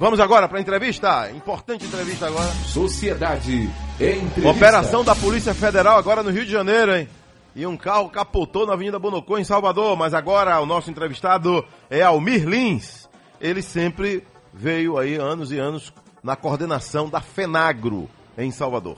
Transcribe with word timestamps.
Vamos 0.00 0.18
agora 0.18 0.48
para 0.48 0.56
a 0.56 0.60
entrevista. 0.62 1.30
Importante 1.30 1.84
entrevista 1.84 2.26
agora. 2.26 2.48
Sociedade 2.64 3.68
Entrevista. 4.00 4.48
Operação 4.48 5.04
da 5.04 5.14
Polícia 5.14 5.52
Federal 5.52 5.98
agora 5.98 6.22
no 6.22 6.30
Rio 6.30 6.46
de 6.46 6.50
Janeiro, 6.50 6.96
hein? 6.96 7.06
E 7.54 7.66
um 7.66 7.76
carro 7.76 8.08
capotou 8.08 8.66
na 8.66 8.72
Avenida 8.72 8.98
Bonocô, 8.98 9.36
em 9.36 9.44
Salvador. 9.44 9.98
Mas 9.98 10.14
agora 10.14 10.58
o 10.58 10.64
nosso 10.64 10.90
entrevistado 10.90 11.62
é 11.90 12.00
Almir 12.00 12.48
Lins. 12.48 13.10
Ele 13.38 13.60
sempre 13.60 14.24
veio 14.54 14.96
aí 14.96 15.16
anos 15.16 15.52
e 15.52 15.58
anos 15.58 15.92
na 16.22 16.34
coordenação 16.34 17.10
da 17.10 17.20
FENAGRO 17.20 18.08
em 18.38 18.50
Salvador. 18.50 18.96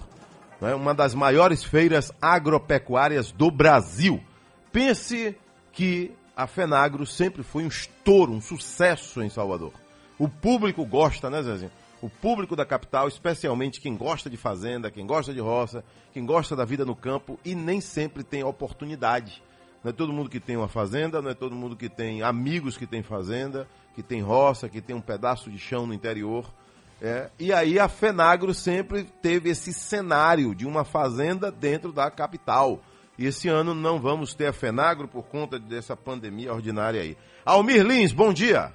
É 0.61 0.73
uma 0.73 0.95
das 0.95 1.16
maiores 1.16 1.64
feiras 1.64 2.12
agropecuárias 2.23 3.32
do 3.32 3.50
Brasil. 3.50 4.23
Pense 4.71 5.37
que 5.73 6.12
a 6.37 6.46
FENAGRO 6.46 7.05
sempre 7.05 7.43
foi 7.43 7.64
um 7.64 7.69
estouro, 7.69 8.30
um 8.30 8.41
sucesso 8.41 9.21
em 9.21 9.29
Salvador. 9.29 9.81
O 10.18 10.29
público 10.29 10.84
gosta, 10.84 11.28
né, 11.30 11.42
Zezinho? 11.42 11.70
O 12.00 12.10
público 12.10 12.56
da 12.56 12.66
capital, 12.66 13.06
especialmente 13.06 13.80
quem 13.80 13.96
gosta 13.96 14.28
de 14.28 14.37
fazenda, 14.37 14.91
quem 14.91 15.06
gosta 15.06 15.32
de 15.32 15.38
roça, 15.38 15.84
quem 16.12 16.27
gosta 16.27 16.56
da 16.56 16.64
vida 16.64 16.84
no 16.84 16.96
campo 16.96 17.38
e 17.45 17.54
nem 17.54 17.80
sempre 17.80 18.24
tem 18.24 18.42
oportunidade. 18.42 19.42
Não 19.84 19.90
é 19.90 19.92
todo 19.92 20.12
mundo 20.12 20.28
que 20.28 20.40
tem 20.40 20.56
uma 20.56 20.68
fazenda, 20.68 21.23
não 21.23 21.30
é 21.30 21.34
todo 21.34 21.54
mundo 21.54 21.77
que 21.77 21.88
tem 21.88 22.23
amigos 22.23 22.77
que 22.77 22.87
tem 22.87 23.02
fazenda, 23.02 23.68
que 23.95 24.02
tem 24.02 24.20
roça, 24.20 24.68
que 24.68 24.80
tem 24.80 24.95
um 24.95 25.01
pedaço 25.01 25.51
de 25.51 25.59
chão 25.59 25.87
no 25.87 25.95
interior. 25.95 26.52
É, 27.01 27.30
e 27.38 27.52
aí 27.52 27.79
a 27.80 27.88
Fenagro 27.88 28.54
sempre 28.54 29.04
teve 29.04 29.51
esse 29.51 29.73
cenário 29.73 30.54
de 30.54 30.66
uma 30.66 30.84
fazenda 30.84 31.51
dentro 31.51 31.92
da 31.92 32.10
capital. 32.10 32.80
E 33.18 33.26
esse 33.26 33.48
ano 33.48 33.74
não 33.74 34.01
vamos 34.01 34.34
ter 34.34 34.46
a 34.46 34.52
Fenagro 34.52 35.06
por 35.06 35.24
conta 35.24 35.59
dessa 35.59 35.96
pandemia 35.96 36.52
ordinária 36.52 37.01
aí. 37.01 37.16
Almir 37.45 37.84
Lins, 37.84 38.12
bom 38.12 38.32
dia. 38.32 38.73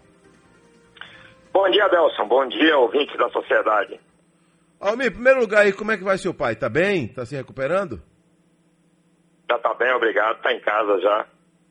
Bom 1.58 1.72
dia, 1.72 1.90
Delson. 1.90 2.28
Bom 2.28 2.48
dia, 2.48 2.78
ouvinte 2.78 3.18
da 3.18 3.28
sociedade. 3.30 4.00
Almir, 4.80 5.08
em 5.08 5.12
primeiro 5.12 5.40
lugar 5.40 5.64
aí, 5.64 5.74
como 5.74 5.92
é 5.92 5.98
que 5.98 6.04
vai 6.04 6.16
seu 6.20 6.32
pai? 6.32 6.56
Tá 6.56 6.70
bem? 6.70 7.08
Tá 7.08 7.26
se 7.26 7.36
recuperando? 7.36 8.00
Já 9.50 9.58
tá 9.58 9.74
bem, 9.74 9.92
obrigado. 9.92 10.40
Tá 10.44 10.54
em 10.54 10.60
casa 10.60 11.02
já. 11.02 11.28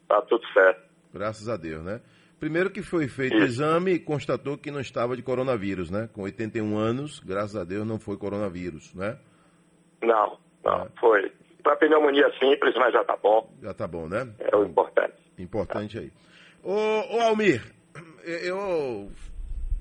Tá 0.08 0.20
tudo 0.22 0.44
certo. 0.52 0.82
Graças 1.14 1.48
a 1.48 1.56
Deus, 1.56 1.84
né? 1.84 2.00
Primeiro 2.40 2.68
que 2.68 2.82
foi 2.82 3.06
feito 3.06 3.36
o 3.36 3.44
exame 3.44 3.92
e 3.92 3.98
constatou 4.00 4.58
que 4.58 4.72
não 4.72 4.80
estava 4.80 5.14
de 5.14 5.22
coronavírus, 5.22 5.88
né? 5.88 6.10
Com 6.12 6.22
81 6.22 6.76
anos, 6.76 7.20
graças 7.20 7.54
a 7.54 7.62
Deus 7.62 7.86
não 7.86 8.00
foi 8.00 8.16
coronavírus, 8.16 8.92
né? 8.92 9.16
Não, 10.02 10.36
não, 10.64 10.82
é. 10.82 10.88
foi. 10.98 11.32
Para 11.62 11.76
pneumonia 11.76 12.28
simples, 12.40 12.74
mas 12.74 12.92
já 12.92 13.04
tá 13.04 13.16
bom. 13.22 13.48
Já 13.62 13.72
tá 13.72 13.86
bom, 13.86 14.08
né? 14.08 14.34
É 14.40 14.56
o 14.56 14.64
importante. 14.64 15.14
Importante 15.38 15.96
aí. 15.96 16.12
Ô, 16.64 16.74
ô 16.74 17.20
Almir, 17.20 17.62
eu 18.26 19.08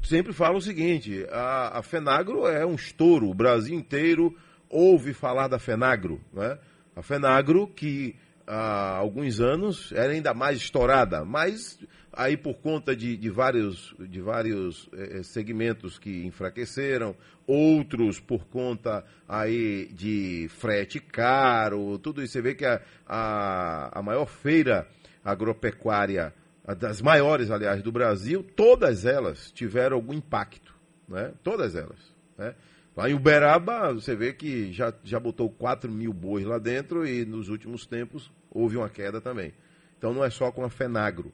sempre 0.05 0.33
falo 0.33 0.57
o 0.57 0.61
seguinte: 0.61 1.25
a, 1.31 1.79
a 1.79 1.83
Fenagro 1.83 2.47
é 2.47 2.65
um 2.65 2.75
estouro. 2.75 3.29
O 3.29 3.33
Brasil 3.33 3.77
inteiro 3.77 4.35
ouve 4.69 5.13
falar 5.13 5.47
da 5.47 5.59
Fenagro. 5.59 6.21
Né? 6.33 6.57
A 6.95 7.01
Fenagro, 7.01 7.67
que 7.67 8.15
há 8.47 8.97
alguns 8.97 9.39
anos 9.39 9.91
era 9.91 10.13
ainda 10.13 10.33
mais 10.33 10.57
estourada, 10.57 11.25
mas 11.25 11.79
aí 12.13 12.37
por 12.37 12.55
conta 12.55 12.95
de, 12.95 13.17
de 13.17 13.29
vários, 13.29 13.93
de 13.99 14.21
vários 14.21 14.87
eh, 14.93 15.23
segmentos 15.23 15.97
que 15.97 16.25
enfraqueceram, 16.25 17.15
outros 17.45 18.19
por 18.19 18.45
conta 18.45 19.03
aí 19.27 19.87
de 19.91 20.47
frete 20.49 20.99
caro, 20.99 21.97
tudo 21.99 22.23
isso. 22.23 22.33
Você 22.33 22.41
vê 22.41 22.55
que 22.55 22.65
a, 22.65 22.81
a, 23.05 23.99
a 23.99 24.01
maior 24.01 24.27
feira 24.27 24.87
agropecuária 25.23 26.33
das 26.73 27.01
maiores, 27.01 27.51
aliás, 27.51 27.83
do 27.83 27.91
Brasil, 27.91 28.43
todas 28.55 29.05
elas 29.05 29.51
tiveram 29.51 29.97
algum 29.97 30.13
impacto, 30.13 30.73
né? 31.07 31.33
Todas 31.43 31.75
elas, 31.75 31.99
né? 32.37 32.55
Lá 32.95 33.09
em 33.09 33.13
Uberaba, 33.13 33.93
você 33.93 34.15
vê 34.15 34.31
que 34.31 34.71
já, 34.71 34.93
já 35.03 35.19
botou 35.19 35.49
4 35.49 35.91
mil 35.91 36.13
bois 36.13 36.45
lá 36.45 36.57
dentro 36.57 37.05
e 37.05 37.25
nos 37.25 37.49
últimos 37.49 37.85
tempos 37.85 38.31
houve 38.49 38.77
uma 38.77 38.89
queda 38.89 39.19
também. 39.19 39.53
Então 39.97 40.13
não 40.13 40.23
é 40.23 40.29
só 40.29 40.49
com 40.49 40.63
a 40.63 40.69
Fenagro, 40.69 41.31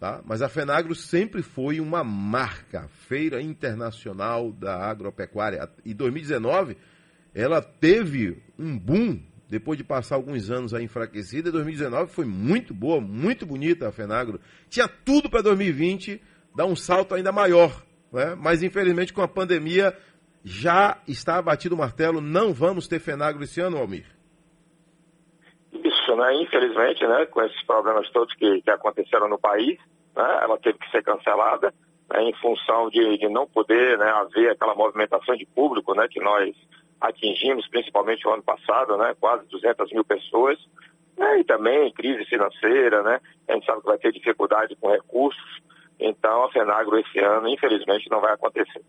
tá? 0.00 0.22
Mas 0.24 0.40
a 0.40 0.48
Fenagro 0.48 0.94
sempre 0.94 1.42
foi 1.42 1.80
uma 1.80 2.02
marca, 2.02 2.88
Feira 2.88 3.42
Internacional 3.42 4.50
da 4.50 4.78
Agropecuária. 4.78 5.68
E 5.84 5.92
2019, 5.92 6.78
ela 7.34 7.60
teve 7.60 8.42
um 8.58 8.78
boom 8.78 9.20
depois 9.48 9.78
de 9.78 9.84
passar 9.84 10.16
alguns 10.16 10.50
anos 10.50 10.74
aí 10.74 10.84
enfraquecida, 10.84 11.52
2019 11.52 12.10
foi 12.10 12.24
muito 12.24 12.74
boa, 12.74 13.00
muito 13.00 13.46
bonita 13.46 13.88
a 13.88 13.92
Fenagro. 13.92 14.40
Tinha 14.68 14.88
tudo 14.88 15.30
para 15.30 15.42
2020 15.42 16.20
dar 16.54 16.66
um 16.66 16.74
salto 16.74 17.14
ainda 17.14 17.30
maior, 17.30 17.70
né? 18.12 18.34
mas 18.36 18.62
infelizmente 18.62 19.12
com 19.12 19.22
a 19.22 19.28
pandemia 19.28 19.96
já 20.44 20.98
está 21.08 21.38
abatido 21.38 21.74
o 21.74 21.78
martelo, 21.78 22.20
não 22.20 22.52
vamos 22.52 22.86
ter 22.86 23.00
Fenagro 23.00 23.42
esse 23.42 23.60
ano, 23.60 23.78
Almir. 23.78 24.06
Isso, 25.72 26.16
né? 26.16 26.34
Infelizmente, 26.40 27.04
né? 27.04 27.26
Com 27.26 27.42
esses 27.42 27.62
problemas 27.64 28.08
todos 28.10 28.32
que, 28.34 28.62
que 28.62 28.70
aconteceram 28.70 29.28
no 29.28 29.38
país, 29.38 29.76
né? 30.14 30.38
Ela 30.42 30.56
teve 30.58 30.78
que 30.78 30.90
ser 30.90 31.02
cancelada 31.02 31.74
né? 32.08 32.22
em 32.22 32.32
função 32.34 32.88
de, 32.90 33.18
de 33.18 33.28
não 33.28 33.46
poder 33.46 33.98
né? 33.98 34.08
haver 34.08 34.50
aquela 34.50 34.74
movimentação 34.76 35.34
de 35.34 35.44
público, 35.46 35.94
né? 35.94 36.06
Que 36.08 36.20
nós 36.20 36.54
atingimos, 37.00 37.68
principalmente 37.68 38.26
o 38.26 38.32
ano 38.32 38.42
passado, 38.42 38.96
né, 38.96 39.14
quase 39.20 39.46
200 39.48 39.92
mil 39.92 40.04
pessoas, 40.04 40.58
né, 41.16 41.40
e 41.40 41.44
também 41.44 41.92
crise 41.92 42.24
financeira, 42.26 43.02
né, 43.02 43.20
a 43.48 43.52
gente 43.54 43.66
sabe 43.66 43.80
que 43.80 43.86
vai 43.86 43.98
ter 43.98 44.12
dificuldade 44.12 44.76
com 44.76 44.90
recursos, 44.90 45.60
então 45.98 46.44
a 46.44 46.52
FENAGRO 46.52 46.98
esse 46.98 47.18
ano, 47.18 47.48
infelizmente, 47.48 48.10
não 48.10 48.20
vai 48.20 48.32
acontecer. 48.32 48.82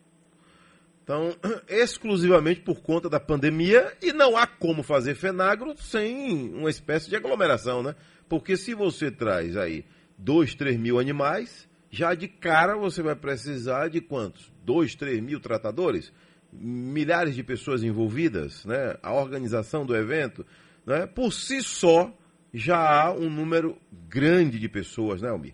Então, 1.03 1.34
exclusivamente 1.69 2.59
por 2.59 2.81
conta 2.81 3.09
da 3.09 3.19
pandemia, 3.19 3.94
e 4.01 4.12
não 4.12 4.35
há 4.35 4.45
como 4.45 4.84
fazer 4.84 5.16
FENAGRO 5.16 5.78
sem 5.78 6.53
uma 6.53 6.69
espécie 6.69 7.09
de 7.09 7.16
aglomeração, 7.16 7.81
né? 7.81 7.95
Porque 8.28 8.57
se 8.57 8.74
você 8.74 9.09
traz 9.09 9.56
aí 9.56 9.85
2, 10.18 10.56
3 10.56 10.78
mil 10.78 11.00
animais, 11.00 11.69
já 11.89 12.13
de 12.13 12.28
cara 12.28 12.75
você 12.75 13.01
vai 13.01 13.16
precisar 13.16 13.88
de 13.88 14.01
quantos? 14.01 14.51
2, 14.66 14.95
3 14.95 15.22
mil 15.22 15.39
tratadores? 15.39 16.12
Milhares 16.51 17.35
de 17.35 17.43
pessoas 17.43 17.83
envolvidas, 17.83 18.65
né? 18.65 18.95
a 19.03 19.13
organização 19.13 19.85
do 19.85 19.95
evento, 19.95 20.45
né? 20.85 21.05
por 21.05 21.31
si 21.31 21.61
só 21.61 22.11
já 22.53 22.77
há 22.77 23.11
um 23.11 23.29
número 23.29 23.77
grande 23.91 24.59
de 24.59 24.69
pessoas, 24.69 25.21
né, 25.21 25.29
Almir? 25.29 25.53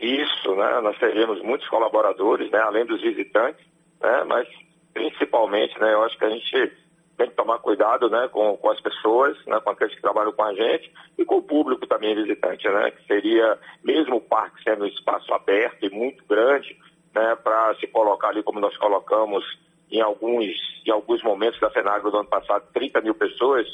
Isso, 0.00 0.54
né? 0.56 0.80
Nós 0.80 0.98
teremos 0.98 1.40
muitos 1.42 1.68
colaboradores, 1.68 2.50
né? 2.50 2.58
Além 2.58 2.84
dos 2.84 3.00
visitantes, 3.00 3.64
né? 4.02 4.24
Mas 4.26 4.48
principalmente, 4.92 5.78
né? 5.78 5.92
Eu 5.92 6.02
acho 6.02 6.18
que 6.18 6.24
a 6.24 6.30
gente 6.30 6.72
tem 7.16 7.28
que 7.28 7.36
tomar 7.36 7.58
cuidado, 7.58 8.10
né? 8.10 8.28
Com, 8.32 8.56
com 8.56 8.70
as 8.70 8.80
pessoas, 8.80 9.36
né? 9.46 9.60
Com 9.60 9.70
aqueles 9.70 9.94
que 9.94 10.02
trabalham 10.02 10.32
com 10.32 10.42
a 10.42 10.52
gente 10.52 10.92
e 11.16 11.24
com 11.24 11.36
o 11.36 11.42
público 11.42 11.86
também 11.86 12.14
visitante, 12.14 12.68
né? 12.68 12.90
Que 12.90 13.06
seria, 13.06 13.58
mesmo 13.84 14.16
o 14.16 14.20
parque 14.20 14.62
sendo 14.64 14.84
um 14.84 14.88
espaço 14.88 15.32
aberto 15.32 15.84
e 15.84 15.90
muito 15.90 16.24
grande, 16.26 16.76
né, 17.14 17.36
para 17.42 17.74
se 17.76 17.86
colocar 17.86 18.28
ali 18.28 18.42
como 18.42 18.60
nós 18.60 18.76
colocamos 18.76 19.44
em 19.90 20.00
alguns, 20.00 20.46
em 20.86 20.90
alguns 20.90 21.22
momentos 21.22 21.60
da 21.60 21.70
FENAGRO 21.70 22.10
do 22.10 22.18
ano 22.18 22.28
passado, 22.28 22.66
30 22.72 23.00
mil 23.00 23.14
pessoas, 23.14 23.66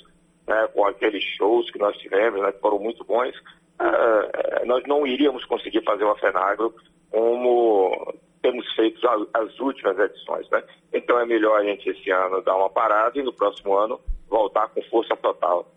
né, 0.47 0.69
com 0.75 0.84
aqueles 0.87 1.23
shows 1.37 1.71
que 1.71 1.79
nós 1.79 1.97
tivemos, 1.99 2.41
né, 2.43 2.53
que 2.53 2.61
foram 2.61 2.79
muito 2.79 3.05
bons, 3.05 3.34
uh, 3.81 4.67
nós 4.67 4.83
não 4.87 5.06
iríamos 5.06 5.45
conseguir 5.47 5.83
fazer 5.84 6.05
uma 6.05 6.19
FENAGRO 6.19 6.75
como 7.11 8.15
temos 8.43 8.71
feito 8.75 9.00
as 9.34 9.59
últimas 9.59 9.99
edições. 9.99 10.49
Né? 10.50 10.62
Então 10.93 11.19
é 11.19 11.27
melhor 11.27 11.61
a 11.61 11.65
gente 11.65 11.89
esse 11.89 12.11
ano 12.11 12.43
dar 12.43 12.56
uma 12.56 12.71
parada 12.71 13.19
e 13.19 13.23
no 13.23 13.33
próximo 13.33 13.77
ano 13.77 14.00
voltar 14.29 14.69
com 14.69 14.83
força 14.84 15.17
total. 15.17 15.73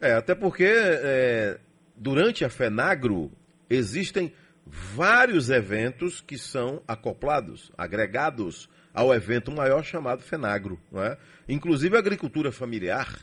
É, 0.00 0.12
até 0.12 0.34
porque 0.34 0.64
é, 0.66 1.58
durante 1.96 2.44
a 2.44 2.50
FENAGRO 2.50 3.30
existem 3.68 4.32
vários 4.70 5.50
eventos 5.50 6.20
que 6.20 6.38
são 6.38 6.82
acoplados, 6.86 7.72
agregados 7.76 8.68
ao 8.92 9.14
evento 9.14 9.52
maior 9.52 9.84
chamado 9.84 10.22
FENAGRO. 10.22 10.80
Não 10.90 11.02
é? 11.02 11.16
Inclusive 11.48 11.96
a 11.96 11.98
agricultura 11.98 12.50
familiar, 12.50 13.18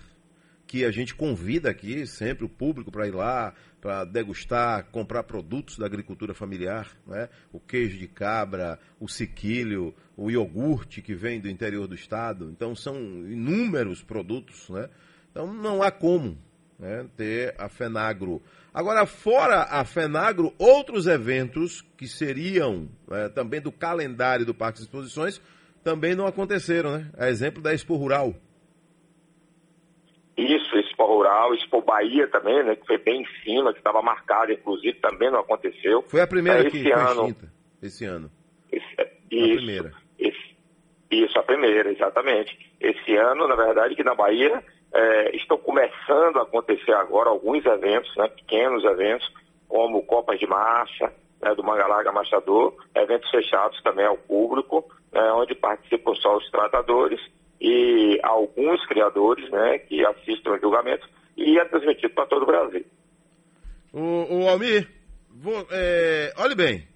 que 0.67 0.83
a 0.83 0.91
gente 0.91 1.13
convida 1.13 1.69
aqui 1.69 2.07
sempre 2.07 2.45
o 2.45 2.49
público 2.49 2.91
para 2.91 3.07
ir 3.07 3.13
lá, 3.13 3.53
para 3.79 4.03
degustar, 4.03 4.85
comprar 4.85 5.23
produtos 5.23 5.77
da 5.77 5.85
agricultura 5.85 6.33
familiar, 6.33 6.89
é? 7.11 7.29
o 7.51 7.59
queijo 7.59 7.97
de 7.97 8.07
cabra, 8.07 8.79
o 8.99 9.07
sequilho, 9.07 9.93
o 10.17 10.31
iogurte 10.31 11.01
que 11.01 11.13
vem 11.13 11.39
do 11.39 11.49
interior 11.49 11.87
do 11.87 11.95
estado. 11.95 12.49
Então 12.49 12.75
são 12.75 12.97
inúmeros 12.97 14.01
produtos. 14.01 14.69
Né? 14.69 14.89
Então 15.29 15.53
não 15.53 15.83
há 15.83 15.91
como 15.91 16.37
né, 16.79 17.07
ter 17.15 17.55
a 17.57 17.69
FENAGRO 17.69 18.41
Agora, 18.75 19.05
fora 19.05 19.61
a 19.69 19.85
FENAGRO, 19.85 20.53
outros 20.59 21.07
eventos 21.07 21.81
que 21.97 22.09
seriam 22.09 22.89
é, 23.09 23.29
também 23.29 23.61
do 23.61 23.71
calendário 23.71 24.45
do 24.45 24.53
Parque 24.53 24.79
de 24.79 24.83
Exposições 24.83 25.41
também 25.81 26.13
não 26.13 26.27
aconteceram, 26.27 26.97
né? 26.97 27.09
A 27.17 27.29
exemplo 27.29 27.63
da 27.63 27.73
Expo 27.73 27.95
Rural. 27.95 28.33
Isso, 30.35 30.75
Expo 30.75 31.05
Rural, 31.05 31.53
Expo 31.53 31.81
Bahia 31.83 32.27
também, 32.27 32.65
né? 32.65 32.75
Que 32.75 32.85
foi 32.85 32.97
bem 32.97 33.21
em 33.21 33.43
cima, 33.45 33.71
que 33.71 33.79
estava 33.79 34.01
marcada, 34.01 34.51
inclusive, 34.51 34.99
também 34.99 35.31
não 35.31 35.39
aconteceu. 35.39 36.03
Foi 36.09 36.19
a 36.19 36.27
primeira 36.27 36.67
é, 36.67 36.69
que 36.69 36.83
foi 36.83 36.91
ano, 36.91 37.21
extinta, 37.21 37.53
esse 37.81 38.03
ano. 38.03 38.29
Esse, 38.69 38.85
Isso, 39.31 39.53
a 39.53 39.55
primeira. 39.55 39.93
Esse, 40.19 40.55
isso, 41.11 41.39
a 41.39 41.43
primeira, 41.43 41.91
exatamente. 41.93 42.75
Esse 42.81 43.15
ano, 43.15 43.47
na 43.47 43.55
verdade, 43.55 43.95
que 43.95 44.03
na 44.03 44.15
Bahia 44.15 44.61
é, 44.95 45.35
estão 45.35 45.57
começando 45.57 46.37
a 46.37 46.43
acontecer 46.43 46.93
agora 46.93 47.29
alguns 47.29 47.65
eventos, 47.65 48.15
né, 48.15 48.29
pequenos 48.29 48.83
eventos, 48.85 49.29
como 49.67 50.03
Copas 50.03 50.39
de 50.39 50.47
Marcha, 50.47 51.11
né, 51.41 51.53
do 51.53 51.63
Mangalarga 51.63 52.13
Machador, 52.13 52.73
eventos 52.95 53.29
fechados 53.29 53.81
também 53.83 54.05
ao 54.05 54.17
público, 54.17 54.89
né, 55.11 55.21
onde 55.33 55.53
participam 55.53 56.15
só 56.15 56.37
os 56.37 56.49
tratadores 56.49 57.19
e 57.59 58.17
alguns 58.23 58.85
criadores 58.87 59.49
né, 59.51 59.79
que 59.79 60.05
assistem 60.05 60.53
ao 60.53 60.59
julgamento 60.59 61.07
e 61.35 61.59
é 61.59 61.65
transmitido 61.65 62.13
para 62.13 62.27
todo 62.27 62.43
o 62.43 62.47
Brasil. 62.47 62.85
O, 63.91 64.43
o 64.43 64.49
Almir, 64.49 64.89
vou, 65.29 65.67
é, 65.71 66.33
olhe 66.37 66.55
bem. 66.55 66.87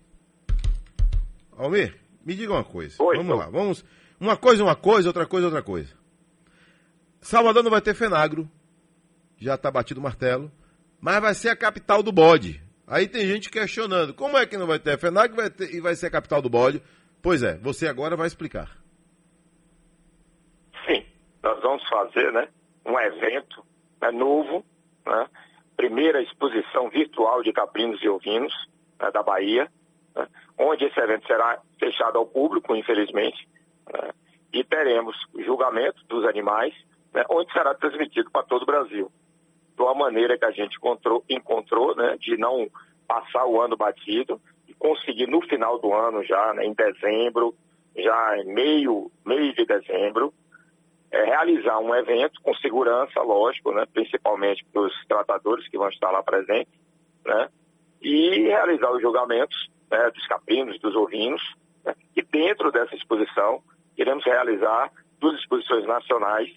Almir, 1.57 1.95
me 2.25 2.33
diga 2.33 2.53
uma 2.53 2.63
coisa. 2.63 2.95
Oi, 3.03 3.17
vamos 3.17 3.37
lá, 3.37 3.49
vamos. 3.49 3.83
Uma 4.19 4.37
coisa, 4.37 4.63
uma 4.63 4.75
coisa, 4.75 5.09
outra 5.09 5.25
coisa, 5.25 5.47
outra 5.47 5.61
coisa. 5.61 5.98
Salvador 7.21 7.63
não 7.63 7.71
vai 7.71 7.81
ter 7.81 7.93
Fenagro, 7.93 8.49
já 9.37 9.55
está 9.55 9.69
batido 9.69 9.99
o 9.99 10.03
martelo, 10.03 10.51
mas 10.99 11.21
vai 11.21 11.33
ser 11.33 11.49
a 11.49 11.55
capital 11.55 12.01
do 12.01 12.11
bode. 12.11 12.61
Aí 12.87 13.07
tem 13.07 13.25
gente 13.25 13.49
questionando, 13.49 14.13
como 14.13 14.37
é 14.37 14.45
que 14.45 14.57
não 14.57 14.65
vai 14.65 14.79
ter 14.79 14.97
Fenagro 14.97 15.35
vai 15.35 15.49
ter, 15.49 15.73
e 15.73 15.79
vai 15.79 15.95
ser 15.95 16.07
a 16.07 16.11
capital 16.11 16.41
do 16.41 16.49
bode? 16.49 16.81
Pois 17.21 17.43
é, 17.43 17.57
você 17.57 17.87
agora 17.87 18.15
vai 18.15 18.27
explicar. 18.27 18.77
Sim, 20.85 21.05
nós 21.43 21.61
vamos 21.61 21.87
fazer 21.87 22.31
né, 22.31 22.47
um 22.85 22.97
evento 22.99 23.63
né, 24.01 24.11
novo, 24.11 24.65
né, 25.05 25.27
primeira 25.75 26.21
exposição 26.21 26.89
virtual 26.89 27.43
de 27.43 27.53
caprinos 27.53 28.01
e 28.01 28.09
ovinos 28.09 28.53
né, 28.99 29.11
da 29.11 29.21
Bahia, 29.21 29.69
né, 30.15 30.27
onde 30.57 30.85
esse 30.85 30.99
evento 30.99 31.27
será 31.27 31.61
fechado 31.77 32.17
ao 32.17 32.25
público, 32.25 32.75
infelizmente, 32.75 33.47
né, 33.91 34.11
e 34.51 34.63
teremos 34.63 35.15
o 35.33 35.43
julgamento 35.43 36.03
dos 36.07 36.25
animais, 36.25 36.73
né, 37.13 37.23
onde 37.29 37.51
será 37.51 37.73
transmitido 37.73 38.29
para 38.31 38.43
todo 38.43 38.63
o 38.63 38.65
Brasil. 38.65 39.11
De 39.75 39.81
uma 39.81 39.93
maneira 39.93 40.37
que 40.37 40.45
a 40.45 40.51
gente 40.51 40.75
encontrou, 40.77 41.23
encontrou 41.29 41.95
né, 41.95 42.17
de 42.19 42.37
não 42.37 42.69
passar 43.07 43.45
o 43.45 43.61
ano 43.61 43.75
batido 43.75 44.39
e 44.67 44.73
conseguir 44.73 45.27
no 45.27 45.41
final 45.41 45.79
do 45.79 45.93
ano, 45.93 46.23
já 46.23 46.53
né, 46.53 46.65
em 46.65 46.73
dezembro, 46.73 47.55
já 47.95 48.37
em 48.37 48.53
meio, 48.53 49.11
meio 49.25 49.53
de 49.53 49.65
dezembro, 49.65 50.33
é, 51.11 51.23
realizar 51.23 51.79
um 51.79 51.93
evento 51.95 52.39
com 52.41 52.53
segurança, 52.55 53.19
lógico, 53.21 53.71
né, 53.71 53.85
principalmente 53.91 54.63
para 54.71 54.81
os 54.81 55.05
tratadores 55.07 55.67
que 55.67 55.77
vão 55.77 55.89
estar 55.89 56.11
lá 56.11 56.21
presentes, 56.21 56.73
né, 57.25 57.49
e 58.01 58.41
realizar 58.41 58.91
os 58.91 59.01
julgamentos 59.01 59.69
né, 59.89 60.11
dos 60.11 60.25
caprinos, 60.27 60.79
dos 60.79 60.95
ovinos, 60.95 61.41
né, 61.83 61.95
e 62.15 62.21
dentro 62.21 62.71
dessa 62.71 62.95
exposição 62.95 63.63
iremos 63.97 64.23
realizar 64.23 64.91
duas 65.19 65.39
exposições 65.39 65.85
nacionais 65.85 66.49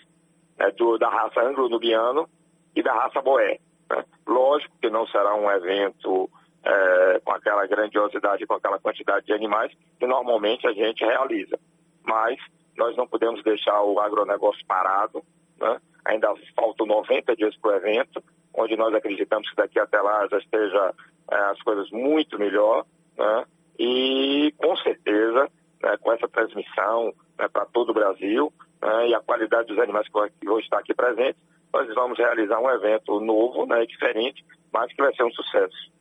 né, 0.58 0.70
do, 0.72 0.98
da 0.98 1.08
raça 1.08 1.40
anglo-nubiano 1.40 2.28
e 2.74 2.82
da 2.82 2.92
raça 2.92 3.20
boé. 3.20 3.58
Né. 3.90 4.04
Lógico 4.26 4.74
que 4.80 4.90
não 4.90 5.06
será 5.06 5.34
um 5.34 5.50
evento 5.50 6.30
é, 6.64 7.20
com 7.24 7.32
aquela 7.32 7.66
grandiosidade, 7.66 8.46
com 8.46 8.54
aquela 8.54 8.78
quantidade 8.78 9.26
de 9.26 9.32
animais 9.32 9.72
que 9.98 10.06
normalmente 10.06 10.66
a 10.66 10.72
gente 10.72 11.04
realiza, 11.04 11.58
mas 12.04 12.38
nós 12.76 12.96
não 12.96 13.06
podemos 13.06 13.42
deixar 13.42 13.82
o 13.82 14.00
agronegócio 14.00 14.64
parado, 14.66 15.22
né? 15.60 15.80
ainda 16.04 16.32
faltam 16.56 16.86
90 16.86 17.36
dias 17.36 17.56
para 17.56 17.72
o 17.72 17.76
evento, 17.76 18.22
onde 18.54 18.76
nós 18.76 18.94
acreditamos 18.94 19.48
que 19.50 19.56
daqui 19.56 19.78
até 19.78 20.00
lá 20.00 20.26
já 20.28 20.38
esteja 20.38 20.94
é, 21.30 21.36
as 21.36 21.60
coisas 21.62 21.90
muito 21.90 22.38
melhor, 22.38 22.84
né? 23.16 23.44
e 23.78 24.54
com 24.56 24.76
certeza, 24.78 25.48
né, 25.82 25.96
com 26.00 26.12
essa 26.12 26.28
transmissão 26.28 27.12
né, 27.38 27.48
para 27.48 27.66
todo 27.66 27.90
o 27.90 27.94
Brasil 27.94 28.52
né, 28.82 29.08
e 29.08 29.14
a 29.14 29.20
qualidade 29.20 29.68
dos 29.68 29.78
animais 29.78 30.06
que 30.08 30.46
vão 30.46 30.58
estar 30.58 30.78
aqui 30.78 30.94
presentes, 30.94 31.40
nós 31.72 31.88
vamos 31.94 32.18
realizar 32.18 32.58
um 32.58 32.70
evento 32.70 33.20
novo, 33.20 33.66
né, 33.66 33.84
diferente, 33.86 34.44
mas 34.72 34.92
que 34.92 35.02
vai 35.02 35.14
ser 35.14 35.24
um 35.24 35.32
sucesso. 35.32 35.92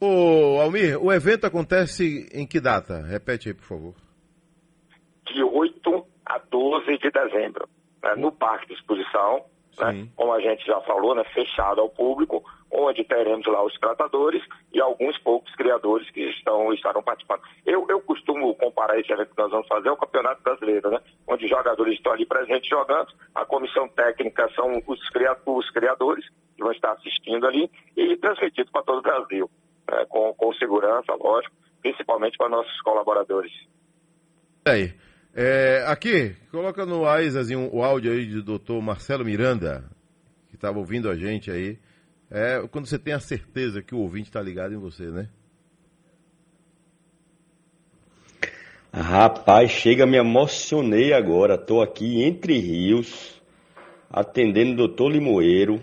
Ô, 0.00 0.60
Almir, 0.60 1.02
o 1.02 1.12
evento 1.12 1.46
acontece 1.46 2.28
em 2.32 2.46
que 2.46 2.60
data? 2.60 3.02
Repete 3.02 3.48
aí, 3.48 3.54
por 3.54 3.64
favor 3.64 3.94
de 5.32 5.42
8 5.42 6.06
a 6.26 6.38
12 6.38 6.98
de 6.98 7.10
dezembro, 7.10 7.68
né, 8.02 8.14
no 8.16 8.32
Parque 8.32 8.68
de 8.68 8.74
Exposição, 8.74 9.44
né, 9.78 10.08
como 10.14 10.32
a 10.32 10.40
gente 10.40 10.64
já 10.64 10.80
falou, 10.82 11.14
né, 11.14 11.24
fechado 11.34 11.80
ao 11.80 11.90
público, 11.90 12.42
onde 12.74 13.04
teremos 13.04 13.46
lá 13.46 13.64
os 13.64 13.72
tratadores 13.78 14.42
e 14.72 14.80
alguns 14.80 15.16
poucos 15.18 15.54
criadores 15.54 16.10
que 16.10 16.20
estão, 16.30 16.72
estarão 16.74 17.02
participando. 17.02 17.42
Eu, 17.64 17.86
eu 17.88 18.00
costumo 18.00 18.52
comparar 18.56 18.98
esse 18.98 19.12
evento 19.12 19.30
que 19.30 19.40
nós 19.40 19.50
vamos 19.50 19.68
fazer 19.68 19.88
ao 19.88 19.96
Campeonato 19.96 20.42
Brasileiro, 20.42 20.90
né, 20.90 21.00
onde 21.28 21.46
jogadores 21.46 21.94
estão 21.94 22.12
ali 22.12 22.26
presentes 22.26 22.68
jogando, 22.68 23.06
a 23.34 23.44
comissão 23.46 23.88
técnica 23.88 24.50
são 24.54 24.82
os, 24.86 25.08
criadores, 25.10 25.46
os 25.46 25.70
criadores 25.70 26.28
que 26.56 26.62
vão 26.62 26.72
estar 26.72 26.92
assistindo 26.92 27.46
ali 27.46 27.70
e 27.96 28.16
transmitido 28.16 28.70
para 28.72 28.82
todo 28.82 28.98
o 28.98 29.02
Brasil, 29.02 29.48
né, 29.88 30.04
com, 30.08 30.34
com 30.34 30.52
segurança, 30.54 31.14
lógico, 31.14 31.54
principalmente 31.80 32.36
para 32.36 32.48
nossos 32.48 32.80
colaboradores. 32.82 33.52
Aí. 34.66 34.92
É, 35.36 35.82
aqui, 35.88 36.36
coloca 36.52 36.86
no 36.86 37.08
Aizazinho 37.08 37.68
o 37.74 37.82
áudio 37.82 38.12
aí 38.12 38.24
do 38.24 38.40
doutor 38.40 38.80
Marcelo 38.80 39.24
Miranda, 39.24 39.82
que 40.48 40.54
estava 40.54 40.78
ouvindo 40.78 41.10
a 41.10 41.16
gente 41.16 41.50
aí. 41.50 41.76
É 42.36 42.66
quando 42.68 42.86
você 42.86 42.98
tem 42.98 43.14
a 43.14 43.20
certeza 43.20 43.80
que 43.80 43.94
o 43.94 43.98
ouvinte 43.98 44.28
está 44.28 44.42
ligado 44.42 44.74
em 44.74 44.76
você, 44.76 45.04
né? 45.04 45.28
Rapaz, 48.92 49.70
chega, 49.70 50.04
me 50.04 50.16
emocionei 50.16 51.12
agora. 51.12 51.54
Estou 51.54 51.80
aqui 51.80 52.24
entre 52.24 52.58
rios, 52.58 53.40
atendendo 54.10 54.72
o 54.72 54.76
doutor 54.76 55.12
Limoeiro, 55.12 55.80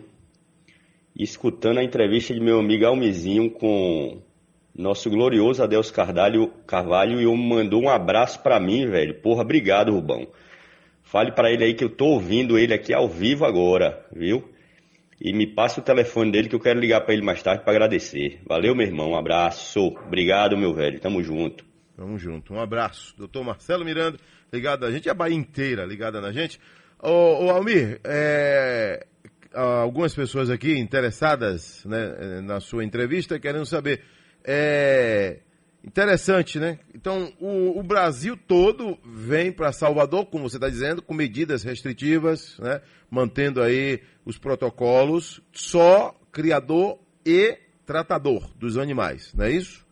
escutando 1.16 1.78
a 1.78 1.84
entrevista 1.86 2.34
de 2.34 2.42
meu 2.42 2.60
amigo 2.60 2.86
Almizinho 2.86 3.50
com 3.50 4.22
nosso 4.76 5.10
glorioso 5.10 5.64
Adeus 5.64 5.90
Carvalho, 5.90 6.50
Carvalho 6.68 7.22
e 7.22 7.38
mandou 7.38 7.82
um 7.82 7.90
abraço 7.90 8.44
para 8.44 8.60
mim, 8.60 8.88
velho. 8.88 9.22
Porra, 9.22 9.44
obrigado, 9.44 9.94
Rubão. 9.94 10.28
Fale 11.02 11.32
para 11.32 11.50
ele 11.50 11.64
aí 11.64 11.74
que 11.74 11.86
eu 11.86 11.90
tô 11.90 12.08
ouvindo 12.08 12.60
ele 12.60 12.74
aqui 12.74 12.94
ao 12.94 13.08
vivo 13.08 13.46
agora, 13.46 14.06
viu? 14.12 14.51
E 15.24 15.32
me 15.34 15.46
passe 15.46 15.80
o 15.80 15.84
telefone 15.84 16.32
dele 16.32 16.50
que 16.50 16.56
eu 16.56 16.60
quero 16.60 16.80
ligar 16.80 17.02
para 17.02 17.14
ele 17.14 17.24
mais 17.24 17.44
tarde 17.44 17.64
para 17.64 17.74
agradecer. 17.74 18.42
Valeu, 18.44 18.74
meu 18.74 18.88
irmão. 18.88 19.12
Um 19.12 19.16
abraço. 19.16 19.80
Obrigado, 20.08 20.58
meu 20.58 20.74
velho. 20.74 21.00
Tamo 21.00 21.22
junto. 21.22 21.64
Tamo 21.96 22.18
junto. 22.18 22.56
Um 22.56 22.60
abraço. 22.60 23.16
Doutor 23.16 23.44
Marcelo 23.44 23.86
Miranda, 23.86 24.18
ligado 24.52 24.84
a 24.84 24.92
gente, 24.92 25.08
a 25.08 25.14
Bahia 25.14 25.36
inteira 25.36 25.86
ligada 25.86 26.20
na 26.20 26.32
gente. 26.32 26.60
Ô, 27.00 27.46
ô 27.46 27.52
Almir, 27.52 28.02
é, 28.04 29.06
algumas 29.54 30.16
pessoas 30.16 30.50
aqui 30.50 30.76
interessadas 30.80 31.86
né, 31.86 32.42
na 32.42 32.60
sua 32.60 32.84
entrevista 32.84 33.40
querendo 33.40 33.66
saber 33.68 34.02
é 34.44 35.42
interessante, 35.84 36.60
né? 36.60 36.80
Então, 36.94 37.34
o, 37.40 37.80
o 37.80 37.84
Brasil 37.84 38.38
todo 38.38 38.98
vem 39.04 39.52
para 39.52 39.72
Salvador, 39.72 40.26
como 40.26 40.50
você 40.50 40.58
está 40.58 40.70
dizendo, 40.70 41.02
com 41.02 41.14
medidas 41.14 41.64
restritivas, 41.64 42.58
né? 42.60 42.82
mantendo 43.10 43.62
aí 43.62 44.02
os 44.26 44.38
protocolos, 44.38 45.42
só 45.52 46.14
criador 46.32 47.00
e 47.26 47.58
tratador 47.86 48.48
dos 48.56 48.78
animais, 48.78 49.34
não 49.34 49.46
é 49.46 49.52
isso? 49.52 49.86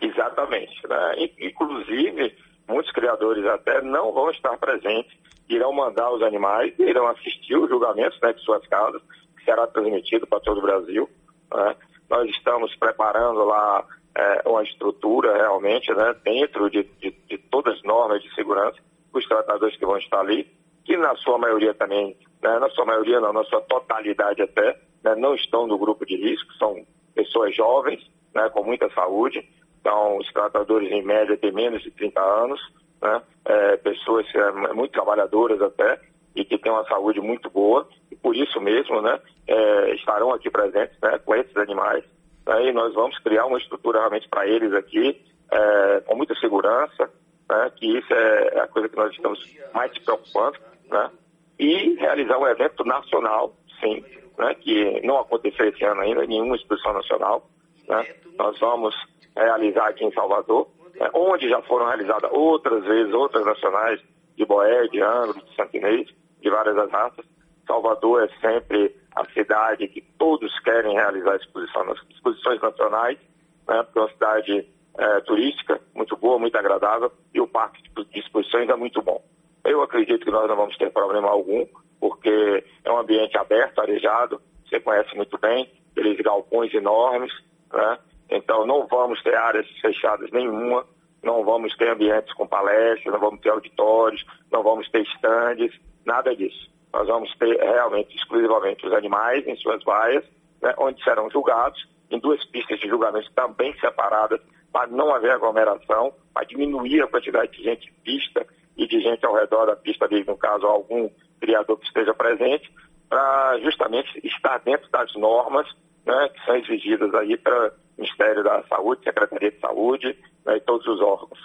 Exatamente. 0.00 0.80
Né? 0.88 1.28
Inclusive, 1.40 2.34
muitos 2.66 2.92
criadores 2.92 3.44
até 3.46 3.82
não 3.82 4.12
vão 4.12 4.30
estar 4.30 4.56
presentes, 4.56 5.12
irão 5.48 5.72
mandar 5.72 6.10
os 6.10 6.22
animais, 6.22 6.72
irão 6.78 7.08
assistir 7.08 7.56
os 7.56 7.68
julgamentos 7.68 8.18
né, 8.22 8.32
de 8.32 8.40
suas 8.42 8.66
casas, 8.68 9.02
que 9.36 9.44
será 9.44 9.66
transmitido 9.66 10.26
para 10.26 10.40
todo 10.40 10.58
o 10.58 10.62
Brasil. 10.62 11.08
Né? 11.52 11.76
Nós 12.08 12.30
estamos 12.30 12.74
preparando 12.76 13.44
lá 13.44 13.84
é, 14.18 14.42
uma 14.48 14.64
estrutura 14.64 15.32
realmente, 15.36 15.94
né, 15.94 16.12
dentro 16.24 16.68
de, 16.68 16.82
de, 17.00 17.12
de, 17.28 17.38
todas 17.50 17.76
as 17.76 17.82
normas 17.84 18.20
de 18.20 18.34
segurança, 18.34 18.76
os 19.12 19.24
tratadores 19.26 19.76
que 19.76 19.86
vão 19.86 19.96
estar 19.96 20.18
ali, 20.18 20.50
que 20.84 20.96
na 20.96 21.14
sua 21.16 21.38
maioria 21.38 21.72
também, 21.72 22.16
né, 22.42 22.58
na 22.58 22.68
sua 22.70 22.84
maioria 22.84 23.20
não, 23.20 23.32
na 23.32 23.44
sua 23.44 23.60
totalidade 23.60 24.42
até, 24.42 24.76
né, 25.04 25.14
não 25.14 25.36
estão 25.36 25.68
no 25.68 25.78
grupo 25.78 26.04
de 26.04 26.16
risco, 26.16 26.52
são 26.54 26.84
pessoas 27.14 27.54
jovens, 27.54 28.04
né, 28.34 28.50
com 28.50 28.64
muita 28.64 28.90
saúde, 28.90 29.48
então 29.80 30.16
os 30.16 30.26
tratadores 30.32 30.90
em 30.90 31.02
média 31.02 31.36
têm 31.36 31.52
menos 31.52 31.80
de 31.80 31.92
30 31.92 32.20
anos, 32.20 32.60
né, 33.00 33.22
é, 33.44 33.76
pessoas 33.76 34.26
é, 34.34 34.50
muito 34.74 34.90
trabalhadoras 34.90 35.62
até, 35.62 36.00
e 36.34 36.44
que 36.44 36.58
têm 36.58 36.72
uma 36.72 36.84
saúde 36.88 37.20
muito 37.20 37.48
boa, 37.50 37.88
e 38.10 38.16
por 38.16 38.34
isso 38.34 38.60
mesmo, 38.60 39.00
né, 39.00 39.20
é, 39.46 39.94
estarão 39.94 40.32
aqui 40.32 40.50
presentes 40.50 40.98
né, 41.00 41.20
com 41.24 41.36
esses 41.36 41.56
animais. 41.56 42.04
Né, 42.48 42.70
e 42.70 42.72
nós 42.72 42.94
vamos 42.94 43.18
criar 43.18 43.44
uma 43.44 43.58
estrutura 43.58 43.98
realmente 43.98 44.26
para 44.26 44.46
eles 44.46 44.72
aqui, 44.72 45.22
é, 45.52 46.00
com 46.06 46.16
muita 46.16 46.34
segurança, 46.36 47.10
né, 47.46 47.70
que 47.76 47.98
isso 47.98 48.10
é 48.10 48.60
a 48.60 48.66
coisa 48.66 48.88
que 48.88 48.96
nós 48.96 49.12
estamos 49.12 49.38
mais 49.74 49.92
preocupando, 49.98 50.58
né, 50.90 51.10
e 51.58 51.94
realizar 51.96 52.38
um 52.38 52.46
evento 52.46 52.82
nacional, 52.84 53.54
sim, 53.78 54.02
né, 54.38 54.54
que 54.54 54.98
não 55.06 55.18
aconteceu 55.18 55.68
esse 55.68 55.84
ano 55.84 56.00
ainda, 56.00 56.24
nenhuma 56.24 56.56
exposição 56.56 56.94
nacional. 56.94 57.46
Né, 57.86 58.14
nós 58.38 58.58
vamos 58.58 58.94
realizar 59.36 59.88
aqui 59.88 60.06
em 60.06 60.12
Salvador, 60.12 60.68
né, 60.94 61.10
onde 61.12 61.50
já 61.50 61.60
foram 61.62 61.84
realizadas 61.84 62.30
outras 62.32 62.82
vezes, 62.82 63.12
outras 63.12 63.44
nacionais 63.44 64.00
de 64.38 64.46
boé, 64.46 64.86
de 64.88 65.02
ângulo, 65.02 65.44
de 65.44 65.54
santinês, 65.54 66.08
de 66.40 66.48
várias 66.48 66.76
das 66.76 66.90
raças. 66.90 67.26
Salvador 67.66 68.24
é 68.24 68.28
sempre 68.40 68.96
a 69.20 69.24
cidade 69.32 69.88
que 69.88 70.00
todos 70.18 70.56
querem 70.60 70.94
realizar 70.94 71.36
exposição, 71.36 71.92
exposições 72.10 72.60
nacionais, 72.60 73.18
né, 73.66 73.82
porque 73.82 73.98
é 73.98 74.02
uma 74.02 74.12
cidade 74.12 74.68
é, 74.96 75.20
turística 75.20 75.80
muito 75.94 76.16
boa, 76.16 76.38
muito 76.38 76.56
agradável, 76.56 77.12
e 77.34 77.40
o 77.40 77.48
parque 77.48 77.82
de 77.82 78.18
exposições 78.18 78.68
é 78.68 78.76
muito 78.76 79.02
bom. 79.02 79.22
Eu 79.64 79.82
acredito 79.82 80.24
que 80.24 80.30
nós 80.30 80.48
não 80.48 80.56
vamos 80.56 80.76
ter 80.76 80.90
problema 80.90 81.28
algum, 81.28 81.66
porque 82.00 82.64
é 82.84 82.92
um 82.92 82.98
ambiente 82.98 83.36
aberto, 83.36 83.80
arejado, 83.80 84.40
você 84.64 84.80
conhece 84.80 85.14
muito 85.16 85.36
bem, 85.38 85.70
aqueles 85.90 86.18
galpões 86.20 86.72
enormes, 86.72 87.32
né? 87.72 87.98
Então 88.30 88.66
não 88.66 88.86
vamos 88.86 89.22
ter 89.22 89.34
áreas 89.34 89.66
fechadas 89.80 90.30
nenhuma, 90.30 90.86
não 91.22 91.44
vamos 91.44 91.74
ter 91.76 91.88
ambientes 91.88 92.32
com 92.34 92.46
palestras, 92.46 93.12
não 93.12 93.18
vamos 93.18 93.40
ter 93.40 93.50
auditórios, 93.50 94.24
não 94.52 94.62
vamos 94.62 94.88
ter 94.90 95.02
estandes, 95.02 95.74
nada 96.04 96.34
disso. 96.36 96.70
Nós 96.92 97.06
vamos 97.06 97.34
ter 97.36 97.56
realmente, 97.58 98.16
exclusivamente, 98.16 98.86
os 98.86 98.92
animais 98.92 99.46
em 99.46 99.56
suas 99.56 99.82
vaias, 99.84 100.24
né, 100.62 100.74
onde 100.78 101.02
serão 101.02 101.30
julgados, 101.30 101.86
em 102.10 102.18
duas 102.18 102.44
pistas 102.46 102.78
de 102.80 102.88
julgamento 102.88 103.30
também 103.34 103.74
separadas, 103.78 104.40
para 104.72 104.86
não 104.88 105.14
haver 105.14 105.30
aglomeração, 105.32 106.12
para 106.32 106.46
diminuir 106.46 107.02
a 107.02 107.06
quantidade 107.06 107.52
de 107.52 107.62
gente 107.62 107.92
pista 108.04 108.46
e 108.76 108.86
de 108.86 109.00
gente 109.00 109.24
ao 109.24 109.34
redor 109.34 109.66
da 109.66 109.76
pista, 109.76 110.04
ali, 110.04 110.24
no 110.24 110.36
caso, 110.36 110.66
algum 110.66 111.10
criador 111.40 111.78
que 111.78 111.86
esteja 111.86 112.14
presente, 112.14 112.72
para 113.08 113.58
justamente 113.60 114.20
estar 114.26 114.58
dentro 114.58 114.88
das 114.90 115.14
normas 115.14 115.66
né, 116.04 116.28
que 116.30 116.44
são 116.44 116.56
exigidas 116.56 117.14
aí 117.14 117.36
para 117.36 117.68
o 117.68 117.72
Ministério 117.98 118.42
da 118.42 118.62
Saúde, 118.64 119.04
Secretaria 119.04 119.50
de 119.50 119.60
Saúde 119.60 120.18
né, 120.44 120.56
e 120.56 120.60
todos 120.60 120.86
os 120.86 121.00
órgãos. 121.00 121.38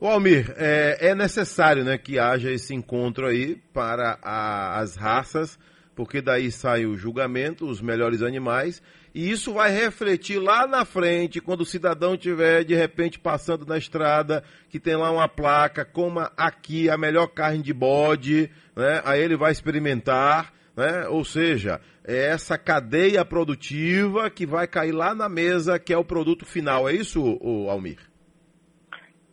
O 0.00 0.06
Almir, 0.06 0.54
é, 0.56 0.96
é, 1.08 1.14
necessário 1.14 1.84
né, 1.84 1.98
que 1.98 2.18
haja 2.18 2.50
esse 2.50 2.74
encontro 2.74 3.26
aí 3.26 3.56
para 3.70 4.18
a, 4.22 4.78
as 4.78 4.96
raças, 4.96 5.58
porque 5.94 6.22
daí 6.22 6.50
sai 6.50 6.86
o 6.86 6.96
julgamento, 6.96 7.66
os 7.66 7.82
melhores 7.82 8.22
animais, 8.22 8.82
e 9.14 9.30
isso 9.30 9.52
vai 9.52 9.70
refletir 9.70 10.38
lá 10.38 10.66
na 10.66 10.86
frente, 10.86 11.38
quando 11.38 11.60
o 11.60 11.66
cidadão 11.66 12.14
estiver 12.14 12.64
de 12.64 12.74
repente 12.74 13.18
passando 13.18 13.66
na 13.66 13.76
estrada, 13.76 14.42
que 14.70 14.80
tem 14.80 14.96
lá 14.96 15.10
uma 15.10 15.28
placa, 15.28 15.84
coma 15.84 16.32
aqui 16.34 16.88
a 16.88 16.96
melhor 16.96 17.26
carne 17.26 17.62
de 17.62 17.74
bode, 17.74 18.50
né? 18.74 19.02
aí 19.04 19.20
ele 19.20 19.36
vai 19.36 19.52
experimentar, 19.52 20.50
né? 20.74 21.08
ou 21.08 21.26
seja, 21.26 21.78
é 22.04 22.28
essa 22.28 22.56
cadeia 22.56 23.22
produtiva 23.22 24.30
que 24.30 24.46
vai 24.46 24.66
cair 24.66 24.92
lá 24.92 25.14
na 25.14 25.28
mesa, 25.28 25.78
que 25.78 25.92
é 25.92 25.98
o 25.98 26.04
produto 26.04 26.46
final. 26.46 26.88
É 26.88 26.94
isso, 26.94 27.38
Almir? 27.68 28.09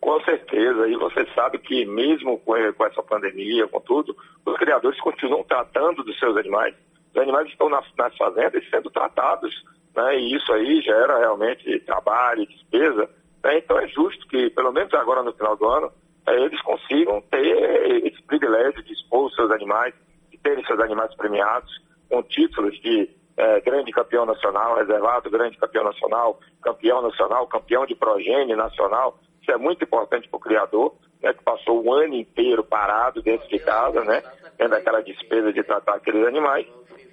Com 0.08 0.22
certeza, 0.22 0.88
e 0.88 0.96
você 0.96 1.28
sabe 1.36 1.60
que 1.60 1.86
mesmo 1.86 2.40
com, 2.40 2.56
essa 2.56 3.04
pandemia, 3.04 3.68
com 3.68 3.82
tudo, 3.82 4.16
os 4.46 4.58
criadores 4.58 4.98
continuam 5.02 5.44
tratando 5.44 6.02
dos 6.02 6.18
seus 6.18 6.38
animais. 6.38 6.74
Os 7.14 7.22
animais 7.22 7.46
estão 7.50 7.68
nas, 7.68 7.86
nas 7.98 8.16
fazendas 8.16 8.64
sendo 8.70 8.90
tratados, 8.90 9.54
né? 9.94 10.18
e 10.18 10.34
isso 10.34 10.50
aí 10.54 10.80
gera 10.82 11.18
realmente 11.18 11.78
trabalho, 11.82 12.48
despesa. 12.48 13.10
Né? 13.44 13.58
Então 13.58 13.78
é 13.78 13.86
justo 13.90 14.26
que, 14.30 14.50
pelo 14.52 14.72
menos 14.72 14.94
agora 14.94 15.22
no 15.22 15.34
final 15.34 15.58
do 15.58 15.68
ano, 15.68 15.92
é, 16.26 16.40
eles 16.40 16.62
consigam 16.62 17.22
ter 17.24 18.08
esse 18.08 18.22
privilégio 18.24 18.82
de 18.84 18.94
expor 18.94 19.26
os 19.26 19.36
seus 19.36 19.52
animais, 19.52 19.94
de 20.32 20.38
terem 20.38 20.66
seus 20.68 20.80
animais 20.80 21.14
premiados 21.16 21.84
com 22.10 22.24
títulos 22.24 22.80
de 22.80 23.10
é, 23.36 23.60
grande 23.60 23.92
campeão 23.92 24.26
nacional, 24.26 24.78
reservado 24.78 25.30
grande 25.30 25.58
campeão 25.58 25.84
nacional, 25.84 26.40
campeão 26.62 27.02
nacional, 27.02 27.46
campeão 27.48 27.86
de 27.86 27.94
progênie 27.94 28.56
nacional. 28.56 29.20
Isso 29.48 29.56
é 29.56 29.58
muito 29.58 29.82
importante 29.82 30.28
para 30.28 30.38
o 30.38 30.42
criador, 30.42 30.94
né, 31.24 31.32
que 31.32 31.42
passou 31.42 31.82
o 31.82 31.94
ano 31.94 32.16
inteiro 32.16 32.66
parado 32.66 33.22
dentro 33.22 33.48
de 33.48 33.58
casa, 33.60 34.04
né, 34.04 34.22
tendo 34.58 34.76
aquela 34.76 35.02
despesa 35.02 35.54
de 35.54 35.64
tratar 35.64 35.96
aqueles 35.96 36.28
animais. 36.28 36.68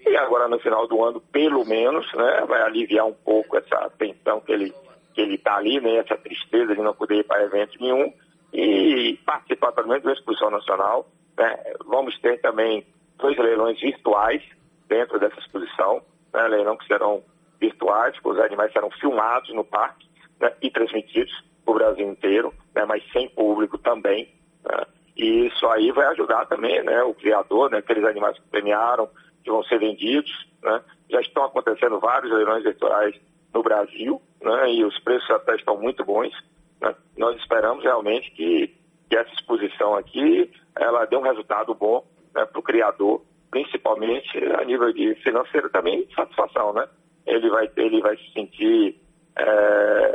E 0.04 0.16
agora, 0.16 0.48
no 0.48 0.58
final 0.58 0.88
do 0.88 1.02
ano, 1.04 1.20
pelo 1.20 1.64
menos, 1.64 2.12
né, 2.12 2.44
vai 2.48 2.60
aliviar 2.62 3.06
um 3.06 3.14
pouco 3.14 3.56
essa 3.56 3.88
tensão 3.96 4.40
que 4.40 4.52
ele 4.52 4.74
que 5.14 5.20
ele 5.20 5.36
está 5.36 5.54
ali, 5.54 5.80
né, 5.80 5.98
essa 5.98 6.16
tristeza 6.16 6.74
de 6.74 6.82
não 6.82 6.92
poder 6.92 7.18
ir 7.18 7.22
para 7.22 7.44
evento 7.44 7.80
nenhum 7.80 8.12
e 8.52 9.16
participar 9.24 9.70
também 9.70 10.00
da 10.00 10.12
exposição 10.12 10.50
nacional. 10.50 11.06
Né. 11.38 11.56
Vamos 11.86 12.18
ter 12.18 12.40
também 12.40 12.84
dois 13.16 13.38
leilões 13.38 13.80
virtuais 13.80 14.42
dentro 14.88 15.20
dessa 15.20 15.38
exposição, 15.38 16.02
né, 16.32 16.48
leilão 16.48 16.76
que 16.76 16.86
serão 16.88 17.22
virtuais, 17.60 18.16
os 18.24 18.40
animais 18.40 18.72
serão 18.72 18.90
filmados 18.90 19.54
no 19.54 19.64
parque 19.64 20.08
né, 20.40 20.52
e 20.60 20.68
transmitidos 20.68 21.32
para 21.64 21.72
o 21.72 21.74
Brasil 21.74 22.08
inteiro, 22.08 22.52
né, 22.74 22.84
mas 22.84 23.02
sem 23.12 23.28
público 23.28 23.78
também. 23.78 24.28
Né, 24.64 24.84
e 25.16 25.46
isso 25.46 25.66
aí 25.68 25.92
vai 25.92 26.06
ajudar 26.08 26.46
também 26.46 26.82
né, 26.82 27.02
o 27.02 27.14
criador, 27.14 27.70
né, 27.70 27.78
aqueles 27.78 28.04
animais 28.04 28.36
que 28.38 28.48
premiaram, 28.48 29.08
que 29.44 29.50
vão 29.50 29.62
ser 29.64 29.78
vendidos. 29.78 30.30
Né? 30.62 30.80
Já 31.10 31.20
estão 31.20 31.44
acontecendo 31.44 32.00
vários 32.00 32.32
leilões 32.32 32.62
eleitorais 32.64 33.14
no 33.52 33.62
Brasil 33.62 34.20
né? 34.42 34.72
e 34.72 34.84
os 34.84 34.98
preços 35.00 35.30
até 35.30 35.54
estão 35.54 35.76
muito 35.78 36.04
bons. 36.04 36.32
Né? 36.80 36.94
Nós 37.16 37.36
esperamos 37.36 37.84
realmente 37.84 38.30
que, 38.32 38.74
que, 39.08 39.16
essa 39.16 39.32
exposição 39.34 39.94
aqui 39.94 40.50
ela 40.76 41.04
dê 41.04 41.16
um 41.16 41.22
resultado 41.22 41.74
bom 41.74 42.04
né, 42.34 42.44
para 42.46 42.58
o 42.58 42.62
criador, 42.62 43.22
principalmente 43.50 44.36
a 44.58 44.64
nível 44.64 44.92
de 44.92 45.14
financeiro 45.16 45.70
também 45.70 46.04
de 46.06 46.14
satisfação. 46.14 46.72
Né? 46.72 46.88
Ele, 47.26 47.48
vai, 47.50 47.70
ele 47.76 48.00
vai 48.00 48.16
se 48.16 48.32
sentir 48.32 49.00
é, 49.36 50.13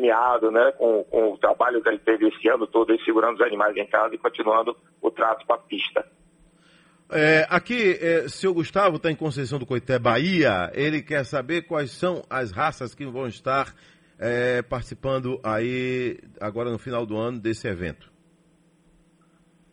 premiado 0.00 0.50
né, 0.50 0.72
com, 0.72 1.04
com, 1.04 1.32
o 1.32 1.38
trabalho 1.38 1.82
que 1.82 1.88
ele 1.88 1.98
teve 1.98 2.28
esse 2.28 2.48
ano 2.48 2.66
todo, 2.66 2.98
segurando 3.04 3.34
os 3.34 3.40
animais 3.42 3.76
em 3.76 3.86
casa 3.86 4.14
e 4.14 4.18
continuando 4.18 4.74
o 5.00 5.10
trato 5.10 5.46
para 5.46 5.56
a 5.56 5.58
pista. 5.58 6.04
É, 7.12 7.46
aqui, 7.50 7.98
é, 8.00 8.28
seu 8.28 8.54
Gustavo 8.54 8.96
está 8.96 9.10
em 9.10 9.16
Conceição 9.16 9.58
do 9.58 9.66
Coité, 9.66 9.98
Bahia. 9.98 10.70
Ele 10.74 11.02
quer 11.02 11.24
saber 11.24 11.62
quais 11.62 11.90
são 11.90 12.22
as 12.30 12.52
raças 12.52 12.94
que 12.94 13.04
vão 13.04 13.26
estar 13.26 13.74
é, 14.18 14.62
participando 14.62 15.40
aí 15.44 16.18
agora 16.40 16.70
no 16.70 16.78
final 16.78 17.04
do 17.04 17.16
ano 17.16 17.38
desse 17.38 17.68
evento. 17.68 18.10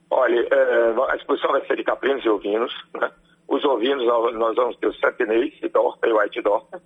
Olha, 0.09 0.47
é, 0.51 1.11
a 1.11 1.15
exposição 1.15 1.51
vai 1.51 1.65
ser 1.67 1.77
de 1.77 1.83
caprinos 1.83 2.25
e 2.25 2.29
ovinos. 2.29 2.73
Né? 2.99 3.11
Os 3.47 3.63
ovinos 3.65 4.05
nós 4.05 4.55
vamos 4.55 4.75
ter 4.77 4.87
o 4.87 4.93
santinês, 4.95 5.53
dorta 5.71 6.07
e 6.07 6.13
white 6.13 6.41
dorta, 6.41 6.81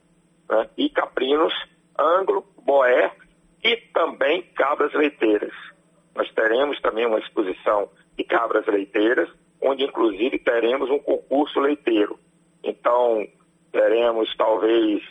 né? 0.49 0.69
e 0.77 0.89
caprinos, 0.89 1.53
ângulo, 1.97 2.45
boé 2.65 3.11
e 3.63 3.77
também 3.93 4.43
cabras 4.55 4.93
leiteiras. 4.93 5.53
Nós 6.15 6.31
teremos 6.33 6.79
também 6.81 7.05
uma 7.05 7.19
exposição 7.19 7.89
de 8.17 8.23
cabras 8.23 8.65
leiteiras 8.67 9.29
onde 9.61 9.83
inclusive 9.83 10.39
teremos 10.39 10.89
um 10.89 10.99
concurso 10.99 11.59
leiteiro. 11.59 12.19
Então, 12.63 13.25
teremos 13.71 14.33
talvez, 14.35 15.03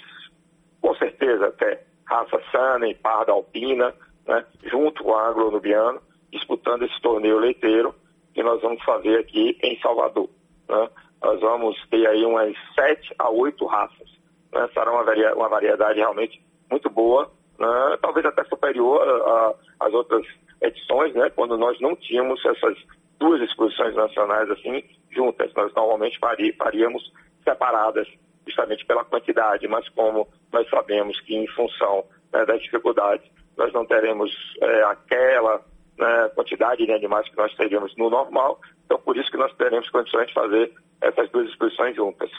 com 0.80 0.95
certeza 0.97 1.47
até, 1.47 1.85
raça 2.04 2.40
sana 2.50 2.88
e 2.88 2.95
parda 2.95 3.33
alpina, 3.33 3.95
né, 4.26 4.45
junto 4.64 5.04
com 5.04 5.14
a 5.14 5.28
anglo-nubiano, 5.28 6.00
disputando 6.33 6.83
esse 6.83 7.00
torneio 7.00 7.38
leiteiro 7.38 7.95
que 8.35 8.42
nós 8.42 8.61
vamos 8.61 8.83
fazer 8.85 9.19
aqui 9.19 9.57
em 9.62 9.78
Salvador. 9.80 10.28
Né? 10.69 10.88
Nós 11.23 11.40
vamos 11.40 11.76
ter 11.88 12.07
aí 12.07 12.25
umas 12.25 12.54
sete 12.75 13.14
a 13.19 13.30
oito 13.30 13.66
raças. 13.66 14.09
Né? 14.52 14.69
Será 14.73 14.92
uma 14.92 15.49
variedade 15.49 15.99
realmente 15.99 16.40
muito 16.71 16.88
boa, 16.88 17.30
né? 17.60 17.98
talvez 18.00 18.24
até 18.26 18.42
superior 18.44 19.54
às 19.78 19.92
outras 19.92 20.26
edições, 20.62 21.14
né? 21.14 21.30
quando 21.30 21.56
nós 21.56 21.78
não 21.80 21.94
tínhamos 21.94 22.44
essas 22.44 22.76
duas 23.18 23.40
exposições 23.42 23.94
nacionais 23.94 24.50
assim 24.50 24.82
juntas. 25.10 25.52
Nós 25.54 25.72
normalmente 25.74 26.18
faríamos 26.58 27.12
separadas, 27.44 28.08
justamente 28.46 28.84
pela 28.86 29.04
quantidade, 29.04 29.68
mas 29.68 29.88
como 29.90 30.26
nós 30.52 30.68
sabemos 30.70 31.20
que 31.20 31.36
em 31.36 31.46
função 31.48 32.04
né, 32.32 32.44
das 32.46 32.60
dificuldades 32.62 33.28
nós 33.56 33.72
não 33.72 33.84
teremos 33.84 34.30
é, 34.62 34.82
aquela 34.84 35.62
né, 35.98 36.30
quantidade 36.34 36.86
de 36.86 36.92
animais 36.92 37.28
que 37.28 37.36
nós 37.36 37.54
teríamos 37.54 37.94
no 37.96 38.08
normal, 38.08 38.58
então 38.86 38.98
por 38.98 39.16
isso 39.16 39.30
que 39.30 39.36
nós 39.36 39.54
teremos 39.56 39.88
condições 39.90 40.28
de 40.28 40.34
fazer 40.34 40.72
essas 41.02 41.28
duas 41.30 41.48
exposições 41.48 41.94
juntas. 41.94 42.30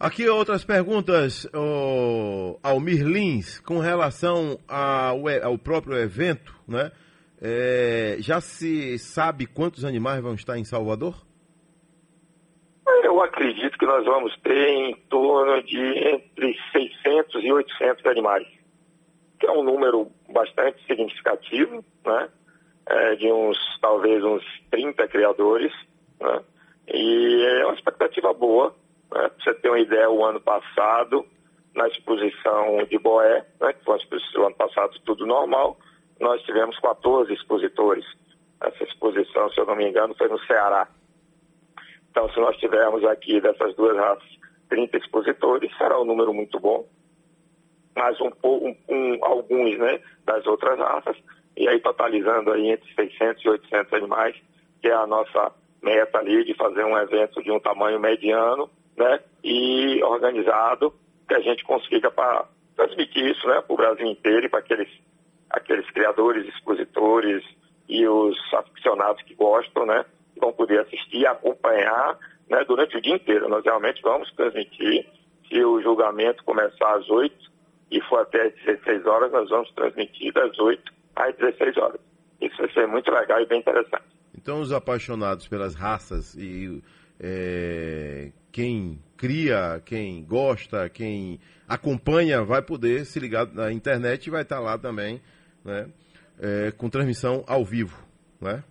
Aqui 0.00 0.26
outras 0.30 0.64
perguntas, 0.64 1.46
oh, 1.54 2.58
Almir 2.62 3.04
com 3.66 3.80
relação 3.80 4.58
ao, 4.66 5.28
ao 5.42 5.58
próprio 5.58 5.94
evento, 5.98 6.56
né? 6.66 6.90
É, 7.38 8.16
já 8.18 8.40
se 8.40 8.98
sabe 8.98 9.44
quantos 9.44 9.84
animais 9.84 10.22
vão 10.22 10.32
estar 10.32 10.56
em 10.56 10.64
Salvador? 10.64 11.14
Eu 13.04 13.20
acredito 13.20 13.76
que 13.76 13.84
nós 13.84 14.02
vamos 14.06 14.34
ter 14.38 14.68
em 14.70 14.94
torno 15.10 15.62
de 15.64 15.78
entre 15.78 16.56
600 16.72 17.44
e 17.44 17.52
800 17.52 18.06
animais, 18.06 18.46
que 19.38 19.46
é 19.46 19.52
um 19.52 19.62
número 19.62 20.10
bastante 20.32 20.82
significativo, 20.86 21.84
né? 22.06 22.30
É, 22.86 23.16
de 23.16 23.30
uns, 23.30 23.58
talvez 23.82 24.24
uns 24.24 24.42
30 24.70 25.06
criadores, 25.08 25.72
né? 26.18 26.40
E 26.88 27.44
é 27.60 27.66
uma 27.66 27.74
expectativa 27.74 28.32
boa, 28.32 28.74
né? 29.12 29.28
Pra 29.28 29.30
você 29.38 29.54
ter 29.54 29.68
uma 29.68 29.80
ideia, 29.80 30.10
o 30.10 30.24
ano 30.24 30.40
passado 30.40 31.26
na 31.74 31.86
exposição 31.88 32.84
de 32.88 32.98
Boé, 32.98 33.46
né, 33.60 33.72
que 33.72 33.84
foi 33.84 33.96
exposição 33.98 34.46
ano 34.46 34.56
passado 34.56 34.98
tudo 35.04 35.26
normal, 35.26 35.78
nós 36.18 36.42
tivemos 36.42 36.78
14 36.80 37.32
expositores. 37.32 38.04
Essa 38.60 38.84
exposição, 38.84 39.50
se 39.50 39.60
eu 39.60 39.66
não 39.66 39.76
me 39.76 39.88
engano, 39.88 40.14
foi 40.16 40.28
no 40.28 40.38
Ceará. 40.40 40.88
Então, 42.10 42.28
se 42.30 42.40
nós 42.40 42.56
tivermos 42.56 43.04
aqui 43.04 43.40
dessas 43.40 43.74
duas 43.76 43.96
raças 43.96 44.28
30 44.68 44.96
expositores, 44.98 45.76
será 45.78 46.00
um 46.00 46.04
número 46.04 46.34
muito 46.34 46.58
bom. 46.60 46.86
Mais 47.96 48.20
um, 48.20 48.30
um, 48.44 48.76
um, 48.88 49.24
alguns 49.24 49.78
né, 49.78 50.00
das 50.24 50.46
outras 50.46 50.78
raças, 50.78 51.16
e 51.56 51.68
aí 51.68 51.80
totalizando 51.80 52.52
aí 52.52 52.70
entre 52.70 52.92
600 52.94 53.44
e 53.44 53.48
800 53.48 53.92
animais, 53.94 54.36
que 54.80 54.88
é 54.88 54.94
a 54.94 55.06
nossa 55.06 55.52
meta 55.82 56.18
ali 56.18 56.44
de 56.44 56.54
fazer 56.54 56.84
um 56.84 56.96
evento 56.98 57.42
de 57.42 57.50
um 57.50 57.58
tamanho 57.58 57.98
mediano 57.98 58.70
né, 59.00 59.20
e 59.42 60.02
organizado, 60.04 60.94
que 61.26 61.34
a 61.34 61.40
gente 61.40 61.64
consiga 61.64 62.10
para 62.10 62.46
transmitir 62.76 63.26
isso 63.26 63.46
né, 63.48 63.60
para 63.60 63.74
o 63.74 63.76
Brasil 63.76 64.06
inteiro 64.06 64.46
e 64.46 64.48
para 64.48 64.60
aqueles, 64.60 64.88
aqueles 65.48 65.90
criadores, 65.90 66.46
expositores 66.48 67.42
e 67.88 68.06
os 68.06 68.36
aficionados 68.54 69.22
que 69.22 69.34
gostam, 69.34 69.86
né, 69.86 70.04
vão 70.38 70.52
poder 70.52 70.80
assistir 70.80 71.18
e 71.18 71.26
acompanhar 71.26 72.18
né, 72.48 72.64
durante 72.66 72.96
o 72.96 73.00
dia 73.00 73.14
inteiro. 73.14 73.48
Nós 73.48 73.64
realmente 73.64 74.00
vamos 74.02 74.30
transmitir. 74.32 75.06
Se 75.48 75.64
o 75.64 75.82
julgamento 75.82 76.44
começar 76.44 76.94
às 76.94 77.10
8 77.10 77.34
e 77.90 78.00
for 78.02 78.20
até 78.20 78.46
às 78.46 78.54
16 78.64 79.04
horas, 79.06 79.32
nós 79.32 79.48
vamos 79.48 79.70
transmitir 79.72 80.32
das 80.32 80.56
8 80.58 80.92
às 81.16 81.34
16 81.36 81.76
horas. 81.76 82.00
Isso 82.40 82.56
vai 82.56 82.72
ser 82.72 82.86
muito 82.86 83.10
legal 83.10 83.40
e 83.40 83.46
bem 83.46 83.58
interessante. 83.58 84.04
Então, 84.36 84.60
os 84.60 84.72
apaixonados 84.72 85.48
pelas 85.48 85.74
raças 85.74 86.34
e 86.34 86.82
é, 87.20 88.32
quem 88.50 88.98
cria, 89.16 89.82
quem 89.84 90.24
gosta, 90.24 90.88
quem 90.88 91.38
acompanha, 91.68 92.42
vai 92.42 92.62
poder 92.62 93.04
se 93.04 93.20
ligar 93.20 93.46
na 93.52 93.70
internet 93.70 94.26
e 94.26 94.30
vai 94.30 94.42
estar 94.42 94.58
lá 94.58 94.78
também, 94.78 95.20
né, 95.64 95.88
é, 96.40 96.72
com 96.72 96.88
transmissão 96.88 97.44
ao 97.46 97.64
vivo, 97.64 98.02
né? 98.40 98.64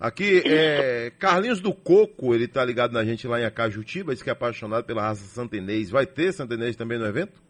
Aqui, 0.00 0.42
é, 0.44 1.12
Carlinhos 1.16 1.60
do 1.60 1.72
Coco, 1.72 2.34
ele 2.34 2.48
tá 2.48 2.64
ligado 2.64 2.90
na 2.90 3.04
gente 3.04 3.24
lá 3.28 3.40
em 3.40 3.44
Acajutiba, 3.44 4.12
diz 4.12 4.20
que 4.20 4.28
é 4.28 4.32
apaixonado 4.32 4.84
pela 4.84 5.02
raça 5.02 5.22
santenês. 5.22 5.90
Vai 5.90 6.06
ter 6.06 6.32
santenês 6.32 6.74
também 6.74 6.98
no 6.98 7.06
evento? 7.06 7.40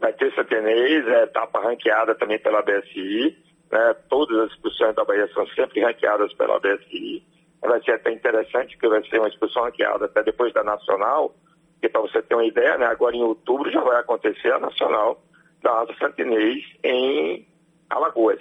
Vai 0.00 0.12
ter 0.14 0.34
santenês, 0.34 1.06
é 1.06 1.22
etapa 1.22 1.60
ranqueada 1.60 2.16
também 2.16 2.40
pela 2.40 2.62
BSI. 2.62 3.38
Né? 3.70 3.94
Todas 4.08 4.36
as 4.40 4.50
exposições 4.50 4.96
da 4.96 5.04
Bahia 5.04 5.28
são 5.32 5.46
sempre 5.50 5.84
ranqueadas 5.84 6.34
pela 6.34 6.58
BSI. 6.58 7.22
Vai 7.64 7.82
ser 7.82 7.92
até 7.92 8.12
interessante, 8.12 8.76
porque 8.76 8.88
vai 8.88 9.02
ser 9.08 9.18
uma 9.18 9.28
exposição 9.28 9.64
ranqueada 9.64 10.04
até 10.04 10.22
depois 10.22 10.52
da 10.52 10.62
Nacional, 10.62 11.34
que 11.80 11.88
para 11.88 12.02
você 12.02 12.22
ter 12.22 12.34
uma 12.34 12.44
ideia, 12.44 12.76
né, 12.78 12.86
agora 12.86 13.16
em 13.16 13.22
outubro 13.22 13.70
já 13.70 13.80
vai 13.80 13.98
acontecer 14.00 14.52
a 14.52 14.58
Nacional 14.58 15.20
da 15.62 15.72
raça 15.72 15.94
santenês 15.98 16.62
em 16.84 17.46
Alagoas. 17.88 18.40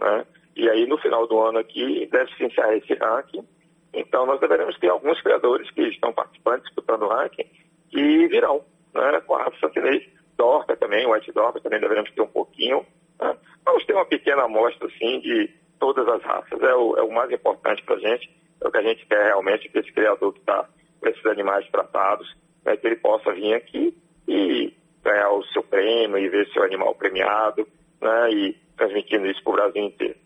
Né? 0.00 0.26
E 0.56 0.68
aí, 0.68 0.86
no 0.86 0.98
final 0.98 1.26
do 1.26 1.38
ano 1.40 1.58
aqui, 1.58 2.08
deve 2.10 2.32
se 2.34 2.44
encerrar 2.44 2.76
esse 2.76 2.94
ranking. 2.94 3.46
Então, 3.92 4.24
nós 4.24 4.40
deveremos 4.40 4.78
ter 4.78 4.88
alguns 4.88 5.20
criadores 5.20 5.70
que 5.72 5.82
estão 5.82 6.12
participando, 6.12 6.62
disputando 6.62 7.02
o 7.02 7.08
ranking, 7.08 7.46
que 7.90 8.28
virão, 8.28 8.64
né, 8.94 9.20
com 9.26 9.34
a 9.34 9.44
raça 9.44 9.56
santinês. 9.60 10.08
Dorca 10.36 10.76
também, 10.76 11.06
o 11.06 11.12
White 11.12 11.32
Dorca 11.32 11.60
também 11.60 11.80
deveremos 11.80 12.10
ter 12.12 12.22
um 12.22 12.28
pouquinho. 12.28 12.86
Né? 13.20 13.36
Vamos 13.64 13.84
ter 13.84 13.92
uma 13.92 14.06
pequena 14.06 14.44
amostra, 14.44 14.86
assim, 14.86 15.20
de 15.20 15.50
todas 15.78 16.06
as 16.08 16.22
raças. 16.22 16.62
É 16.62 16.74
o, 16.74 16.96
é 16.96 17.02
o 17.02 17.12
mais 17.12 17.30
importante 17.30 17.82
para 17.84 17.96
a 17.96 17.98
gente, 17.98 18.30
é 18.60 18.68
o 18.68 18.70
que 18.70 18.78
a 18.78 18.82
gente 18.82 19.04
quer 19.06 19.26
realmente, 19.26 19.68
que 19.68 19.69
esse 19.80 19.92
criador 19.92 20.32
que 20.32 20.40
está 20.40 20.68
com 21.00 21.08
esses 21.08 21.24
animais 21.26 21.68
tratados, 21.70 22.28
né, 22.64 22.76
que 22.76 22.86
ele 22.86 22.96
possa 22.96 23.32
vir 23.32 23.54
aqui 23.54 23.96
e 24.28 24.72
ganhar 25.02 25.30
o 25.30 25.44
seu 25.46 25.62
prêmio 25.62 26.18
e 26.18 26.28
ver 26.28 26.48
seu 26.52 26.62
animal 26.62 26.94
premiado, 26.94 27.66
né, 28.00 28.30
e 28.32 28.56
transmitindo 28.76 29.26
isso 29.26 29.42
para 29.42 29.50
o 29.50 29.56
Brasil 29.56 29.84
inteiro. 29.84 30.18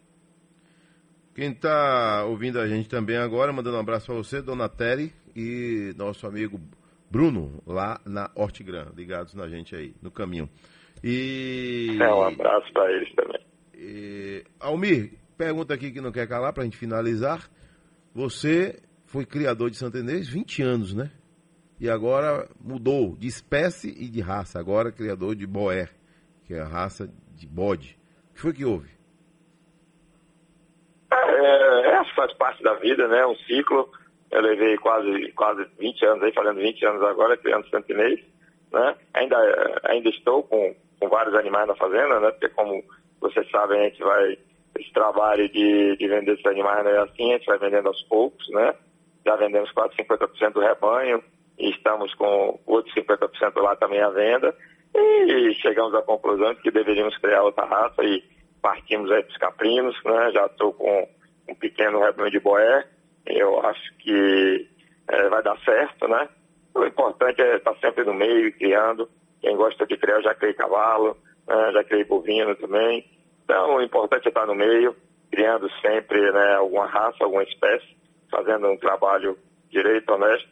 Quem 1.34 1.50
está 1.50 2.24
ouvindo 2.26 2.60
a 2.60 2.66
gente 2.66 2.88
também 2.88 3.16
agora, 3.16 3.52
mandando 3.52 3.76
um 3.76 3.80
abraço 3.80 4.06
para 4.06 4.14
você, 4.14 4.40
Dona 4.40 4.68
Terry 4.68 5.12
e 5.34 5.92
nosso 5.96 6.26
amigo 6.26 6.60
Bruno, 7.10 7.60
lá 7.66 8.00
na 8.04 8.30
Hortigran, 8.36 8.92
ligados 8.96 9.34
na 9.34 9.48
gente 9.48 9.74
aí, 9.74 9.94
no 10.00 10.10
caminho. 10.10 10.48
E... 11.02 11.98
É, 12.00 12.14
um 12.14 12.22
abraço 12.22 12.72
para 12.72 12.92
eles 12.92 13.12
também. 13.14 13.40
E... 13.74 14.44
Almir, 14.60 15.12
pergunta 15.36 15.74
aqui 15.74 15.90
que 15.90 16.00
não 16.00 16.12
quer 16.12 16.28
calar 16.28 16.52
para 16.52 16.62
a 16.62 16.64
gente 16.64 16.76
finalizar. 16.76 17.50
Você 18.14 18.80
foi 19.14 19.24
criador 19.24 19.70
de 19.70 19.76
Santenês 19.76 20.28
20 20.28 20.60
anos, 20.60 20.92
né? 20.92 21.08
E 21.78 21.88
agora 21.88 22.48
mudou 22.60 23.14
de 23.16 23.28
espécie 23.28 23.86
e 23.90 24.08
de 24.10 24.20
raça. 24.20 24.58
Agora 24.58 24.90
criador 24.90 25.36
de 25.36 25.46
Boer, 25.46 25.88
que 26.44 26.52
é 26.52 26.60
a 26.60 26.66
raça 26.66 27.08
de 27.32 27.46
bode. 27.46 27.96
O 28.30 28.34
que 28.34 28.40
foi 28.40 28.52
que 28.52 28.64
houve? 28.64 28.90
É, 31.12 31.90
é, 31.90 32.04
faz 32.16 32.32
parte 32.34 32.60
da 32.64 32.74
vida, 32.74 33.06
né? 33.06 33.24
Um 33.24 33.36
ciclo. 33.36 33.88
Eu 34.32 34.40
levei 34.40 34.76
quase, 34.78 35.30
quase 35.30 35.64
20 35.78 36.06
anos 36.06 36.22
aí, 36.24 36.32
falando 36.32 36.56
20 36.56 36.84
anos 36.84 37.02
agora, 37.04 37.36
criando 37.36 37.70
santinês, 37.70 38.18
né? 38.72 38.96
Ainda, 39.14 39.80
ainda 39.84 40.08
estou 40.08 40.42
com, 40.42 40.74
com 40.98 41.08
vários 41.08 41.36
animais 41.36 41.68
na 41.68 41.76
fazenda, 41.76 42.18
né? 42.18 42.32
Porque 42.32 42.48
como 42.48 42.82
vocês 43.20 43.48
sabem, 43.48 43.78
a 43.78 43.84
gente 43.84 44.02
vai, 44.02 44.36
esse 44.76 44.92
trabalho 44.92 45.48
de, 45.50 45.96
de 45.98 46.08
vender 46.08 46.32
esses 46.32 46.46
animais 46.46 46.82
não 46.82 46.90
é 46.90 46.98
assim, 46.98 47.32
a 47.32 47.38
gente 47.38 47.46
vai 47.46 47.58
vendendo 47.58 47.86
aos 47.86 48.02
poucos, 48.08 48.48
né? 48.50 48.74
Já 49.24 49.36
vendemos 49.36 49.70
quase 49.72 49.94
50% 49.96 50.52
do 50.52 50.60
rebanho 50.60 51.22
e 51.58 51.70
estamos 51.70 52.14
com 52.14 52.60
outros 52.66 52.94
50% 52.94 53.60
lá 53.60 53.76
também 53.76 54.00
à 54.00 54.10
venda. 54.10 54.54
E 54.94 55.54
chegamos 55.60 55.94
à 55.94 56.02
conclusão 56.02 56.54
de 56.54 56.60
que 56.60 56.70
deveríamos 56.70 57.16
criar 57.18 57.42
outra 57.42 57.64
raça 57.64 58.02
e 58.04 58.22
partimos 58.62 59.10
aí 59.10 59.22
para 59.22 59.32
os 59.32 59.38
caprinos, 59.38 59.96
né? 60.04 60.30
Já 60.32 60.46
estou 60.46 60.72
com 60.72 61.08
um 61.48 61.54
pequeno 61.54 62.00
rebanho 62.00 62.30
de 62.30 62.40
boé. 62.40 62.86
Eu 63.26 63.60
acho 63.66 63.96
que 63.98 64.68
é, 65.08 65.28
vai 65.28 65.42
dar 65.42 65.58
certo, 65.64 66.08
né? 66.08 66.28
O 66.74 66.84
importante 66.84 67.40
é 67.40 67.56
estar 67.56 67.74
sempre 67.76 68.04
no 68.04 68.14
meio, 68.14 68.52
criando. 68.56 69.08
Quem 69.40 69.56
gosta 69.56 69.86
de 69.86 69.96
criar, 69.96 70.20
já 70.22 70.34
criei 70.34 70.54
cavalo, 70.54 71.16
né? 71.46 71.72
já 71.72 71.84
criei 71.84 72.04
bovino 72.04 72.54
também. 72.56 73.04
Então, 73.44 73.76
o 73.76 73.82
importante 73.82 74.26
é 74.26 74.28
estar 74.28 74.46
no 74.46 74.54
meio, 74.54 74.96
criando 75.30 75.70
sempre 75.80 76.32
né, 76.32 76.54
alguma 76.54 76.86
raça, 76.86 77.22
alguma 77.22 77.42
espécie, 77.42 77.86
fazendo 78.30 78.68
um 78.68 78.76
trabalho 78.76 79.38
direito, 79.70 80.12
honesto, 80.12 80.48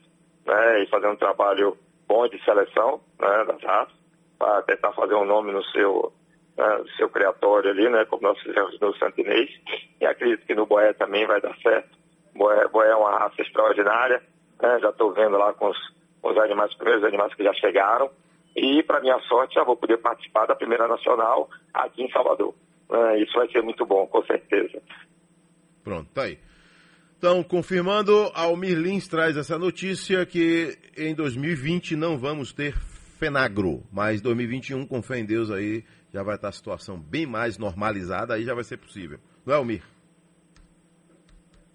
né? 0.47 0.83
E 0.83 0.87
fazendo 0.89 1.13
um 1.13 1.17
trabalho 1.17 1.77
bom 2.07 2.29
de 2.29 2.43
seleção 2.45 3.01
né, 3.19 3.45
das 3.45 3.63
raças, 3.63 3.95
para 4.39 4.63
tentar 4.63 4.93
fazer 4.93 5.15
um 5.15 5.25
nome 5.25 5.53
no 5.53 5.65
seu 5.67 6.13
né, 6.57 6.85
seu 6.97 7.09
criatório 7.09 7.71
ali, 7.71 7.89
né, 7.89 8.05
como 8.05 8.23
nós 8.23 8.39
fizemos 8.41 8.79
no 8.81 8.95
Santinês, 8.97 9.51
e 10.01 10.07
acredito 10.07 10.47
que 10.47 10.55
no 10.55 10.67
Boé 10.67 10.93
também 10.93 11.27
vai 11.27 11.41
dar 11.41 11.57
certo. 11.59 11.97
Boé, 12.35 12.69
Boé 12.69 12.91
é 12.91 12.97
uma 12.97 13.19
raça 13.19 13.41
extraordinária, 13.41 14.23
né, 14.61 14.79
já 14.81 14.91
estou 14.91 15.13
vendo 15.13 15.39
lá 15.39 15.53
com 15.55 15.71
os, 15.71 15.79
os 16.23 16.37
animais, 16.39 16.71
os 16.71 16.77
primeiros 16.77 17.05
animais 17.05 17.35
que 17.35 17.45
já 17.45 17.53
chegaram, 17.55 18.11
e 18.55 18.83
para 18.83 19.01
minha 19.01 19.19
sorte 19.21 19.55
já 19.55 19.65
vou 19.65 19.77
poder 19.77 19.97
participar 19.99 20.47
da 20.47 20.55
primeira 20.55 20.87
nacional 20.87 21.49
aqui 21.73 22.03
em 22.03 22.11
Salvador. 22.11 22.55
É, 22.91 23.19
isso 23.19 23.33
vai 23.33 23.49
ser 23.49 23.63
muito 23.63 23.87
bom, 23.87 24.07
com 24.07 24.23
certeza. 24.25 24.83
Pronto, 25.83 26.11
tá 26.13 26.25
aí. 26.25 26.39
Então, 27.25 27.41
confirmando, 27.45 28.33
Almir 28.35 28.77
Lins 28.77 29.07
traz 29.07 29.37
essa 29.37 29.57
notícia 29.57 30.27
que 30.27 30.77
em 30.99 31.15
2020 31.15 31.95
não 31.95 32.19
vamos 32.19 32.53
ter 32.53 32.75
Fenagro, 33.17 33.85
mas 33.93 34.21
2021, 34.21 34.85
com 34.85 35.01
fé 35.01 35.21
em 35.21 35.25
Deus 35.25 35.49
aí, 35.49 35.85
já 36.13 36.25
vai 36.25 36.35
estar 36.35 36.49
a 36.49 36.53
situação 36.53 36.99
bem 36.99 37.25
mais 37.25 37.57
normalizada, 37.59 38.35
aí 38.35 38.43
já 38.43 38.55
vai 38.55 38.65
ser 38.65 38.77
possível. 38.77 39.21
Não 39.47 39.55
é, 39.55 39.57
Almir? 39.57 39.85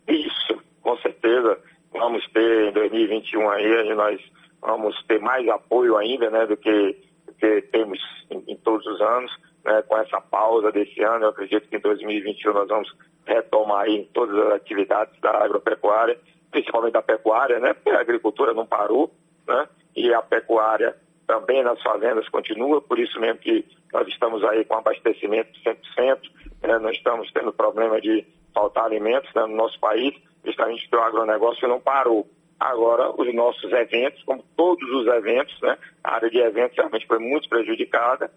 Isso, 0.09 0.61
com 0.81 0.97
certeza. 0.97 1.57
Vamos 1.93 2.27
ter 2.33 2.67
em 2.67 2.73
2021 2.73 3.49
aí, 3.49 3.95
nós 3.95 4.21
vamos 4.61 5.01
ter 5.03 5.21
mais 5.21 5.47
apoio 5.47 5.95
ainda, 5.95 6.29
né, 6.29 6.45
do 6.45 6.57
que, 6.57 6.93
que 7.39 7.61
temos 7.71 7.99
em, 8.29 8.51
em, 8.51 8.57
todos 8.57 8.85
os 8.85 8.99
anos, 8.99 9.31
né, 9.67 9.83
com 9.85 9.97
essa 9.97 10.21
pausa 10.21 10.71
desse 10.71 11.03
ano. 11.03 11.25
Eu 11.25 11.29
acredito 11.29 11.67
que 11.67 11.75
em 11.75 11.81
2021 11.81 12.53
nós 12.53 12.67
vamos 12.69 12.89
retomar 13.25 13.81
aí 13.81 14.09
todas 14.13 14.35
as 14.47 14.53
atividades 14.53 15.19
da 15.19 15.43
agropecuária, 15.43 16.17
principalmente 16.49 16.93
da 16.93 17.01
pecuária, 17.01 17.59
né, 17.59 17.73
porque 17.73 17.89
a 17.89 17.99
agricultura 17.99 18.53
não 18.53 18.65
parou, 18.65 19.11
né, 19.45 19.67
e 19.95 20.13
a 20.13 20.21
pecuária 20.21 20.95
também 21.27 21.61
nas 21.61 21.81
fazendas 21.83 22.27
continua, 22.29 22.81
por 22.81 22.97
isso 22.97 23.19
mesmo 23.19 23.39
que 23.39 23.65
nós 23.91 24.07
estamos 24.07 24.41
aí 24.45 24.63
com 24.63 24.75
abastecimento 24.75 25.51
100%, 25.61 26.19
né? 26.63 26.79
não 26.79 26.89
estamos 26.89 27.29
tendo 27.33 27.51
problema 27.51 27.99
de 27.99 28.25
faltar 28.53 28.85
alimentos 28.85 29.29
né, 29.35 29.41
no 29.41 29.55
nosso 29.55 29.77
país, 29.81 30.15
justamente 30.45 30.87
porque 30.87 30.95
o 30.95 31.05
agronegócio 31.05 31.67
não 31.67 31.81
parou. 31.81 32.25
Agora, 32.57 33.11
os 33.11 33.35
nossos 33.35 33.71
eventos, 33.73 34.23
como 34.23 34.41
todos 34.55 34.89
os 34.89 35.05
eventos, 35.07 35.59
né, 35.61 35.77
a 36.01 36.15
área 36.15 36.29
de 36.29 36.39
eventos 36.39 36.77
realmente 36.77 37.05
foi 37.05 37.19
muito 37.19 37.49
prejudicada, 37.49 38.31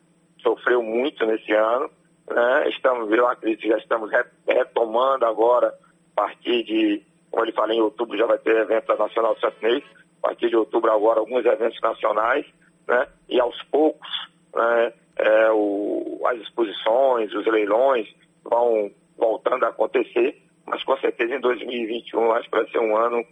sofreu 0.61 0.83
muito 0.83 1.25
nesse 1.27 1.53
ano. 1.53 1.91
Né, 2.29 2.69
estamos, 2.69 3.11
eu 3.11 3.27
acredito 3.27 3.63
que 3.63 3.69
já 3.69 3.79
estamos 3.79 4.11
retomando 4.47 5.27
agora, 5.27 5.69
a 5.69 6.23
partir 6.23 6.63
de, 6.63 7.03
como 7.31 7.45
ele 7.45 7.53
falou, 7.53 7.73
em 7.73 7.81
outubro 7.81 8.17
já 8.17 8.27
vai 8.27 8.39
ter 8.39 8.57
evento 8.57 8.97
Nacional 8.97 9.37
Santinês, 9.41 9.83
a 10.23 10.29
partir 10.29 10.49
de 10.49 10.57
outubro 10.57 10.93
agora, 10.93 11.19
alguns 11.19 11.45
eventos 11.45 11.81
nacionais, 11.81 12.47
né? 12.87 13.09
E 13.29 13.41
aos 13.41 13.61
poucos, 13.65 14.09
né, 14.55 14.93
é, 15.17 15.51
o, 15.51 16.21
as 16.27 16.39
exposições, 16.39 17.35
os 17.35 17.47
leilões 17.47 18.07
vão 18.45 18.91
voltando 19.17 19.65
a 19.65 19.69
acontecer, 19.69 20.41
mas 20.67 20.83
com 20.85 20.97
certeza 20.99 21.35
em 21.35 21.41
2021 21.41 22.33
acho 22.33 22.49
que 22.49 22.57
vai 22.57 22.71
ser 22.71 22.79
um 22.79 22.97
ano 22.97 23.25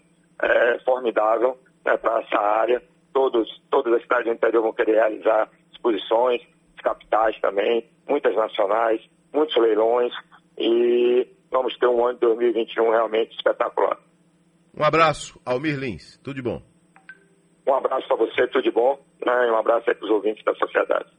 é, 0.42 0.78
formidável 0.80 1.56
né, 1.84 1.96
para 1.96 2.20
essa 2.20 2.38
área. 2.38 2.82
Todos, 3.12 3.48
todas 3.70 3.92
as 3.94 4.02
cidades 4.02 4.26
do 4.26 4.32
interior 4.32 4.62
vão 4.62 4.72
querer 4.72 4.94
realizar 4.94 5.48
exposições, 5.72 6.42
capitais 6.80 7.38
também, 7.40 7.88
muitas 8.08 8.34
nacionais, 8.34 9.00
muitos 9.32 9.56
leilões 9.56 10.12
e 10.56 11.26
vamos 11.50 11.76
ter 11.78 11.86
um 11.86 12.04
ano 12.04 12.14
de 12.14 12.20
2021 12.26 12.90
realmente 12.90 13.36
espetacular. 13.36 13.98
Um 14.76 14.84
abraço, 14.84 15.40
Almir 15.44 15.78
Lins. 15.78 16.18
Tudo 16.22 16.36
de 16.36 16.42
bom. 16.42 16.62
Um 17.66 17.74
abraço 17.74 18.06
para 18.06 18.16
você, 18.16 18.46
tudo 18.48 18.62
de 18.62 18.70
bom. 18.70 18.98
Né? 19.24 19.50
Um 19.50 19.56
abraço 19.56 19.88
aí 19.88 19.94
para 19.94 20.04
os 20.04 20.10
ouvintes 20.10 20.44
da 20.44 20.54
sociedade. 20.54 21.10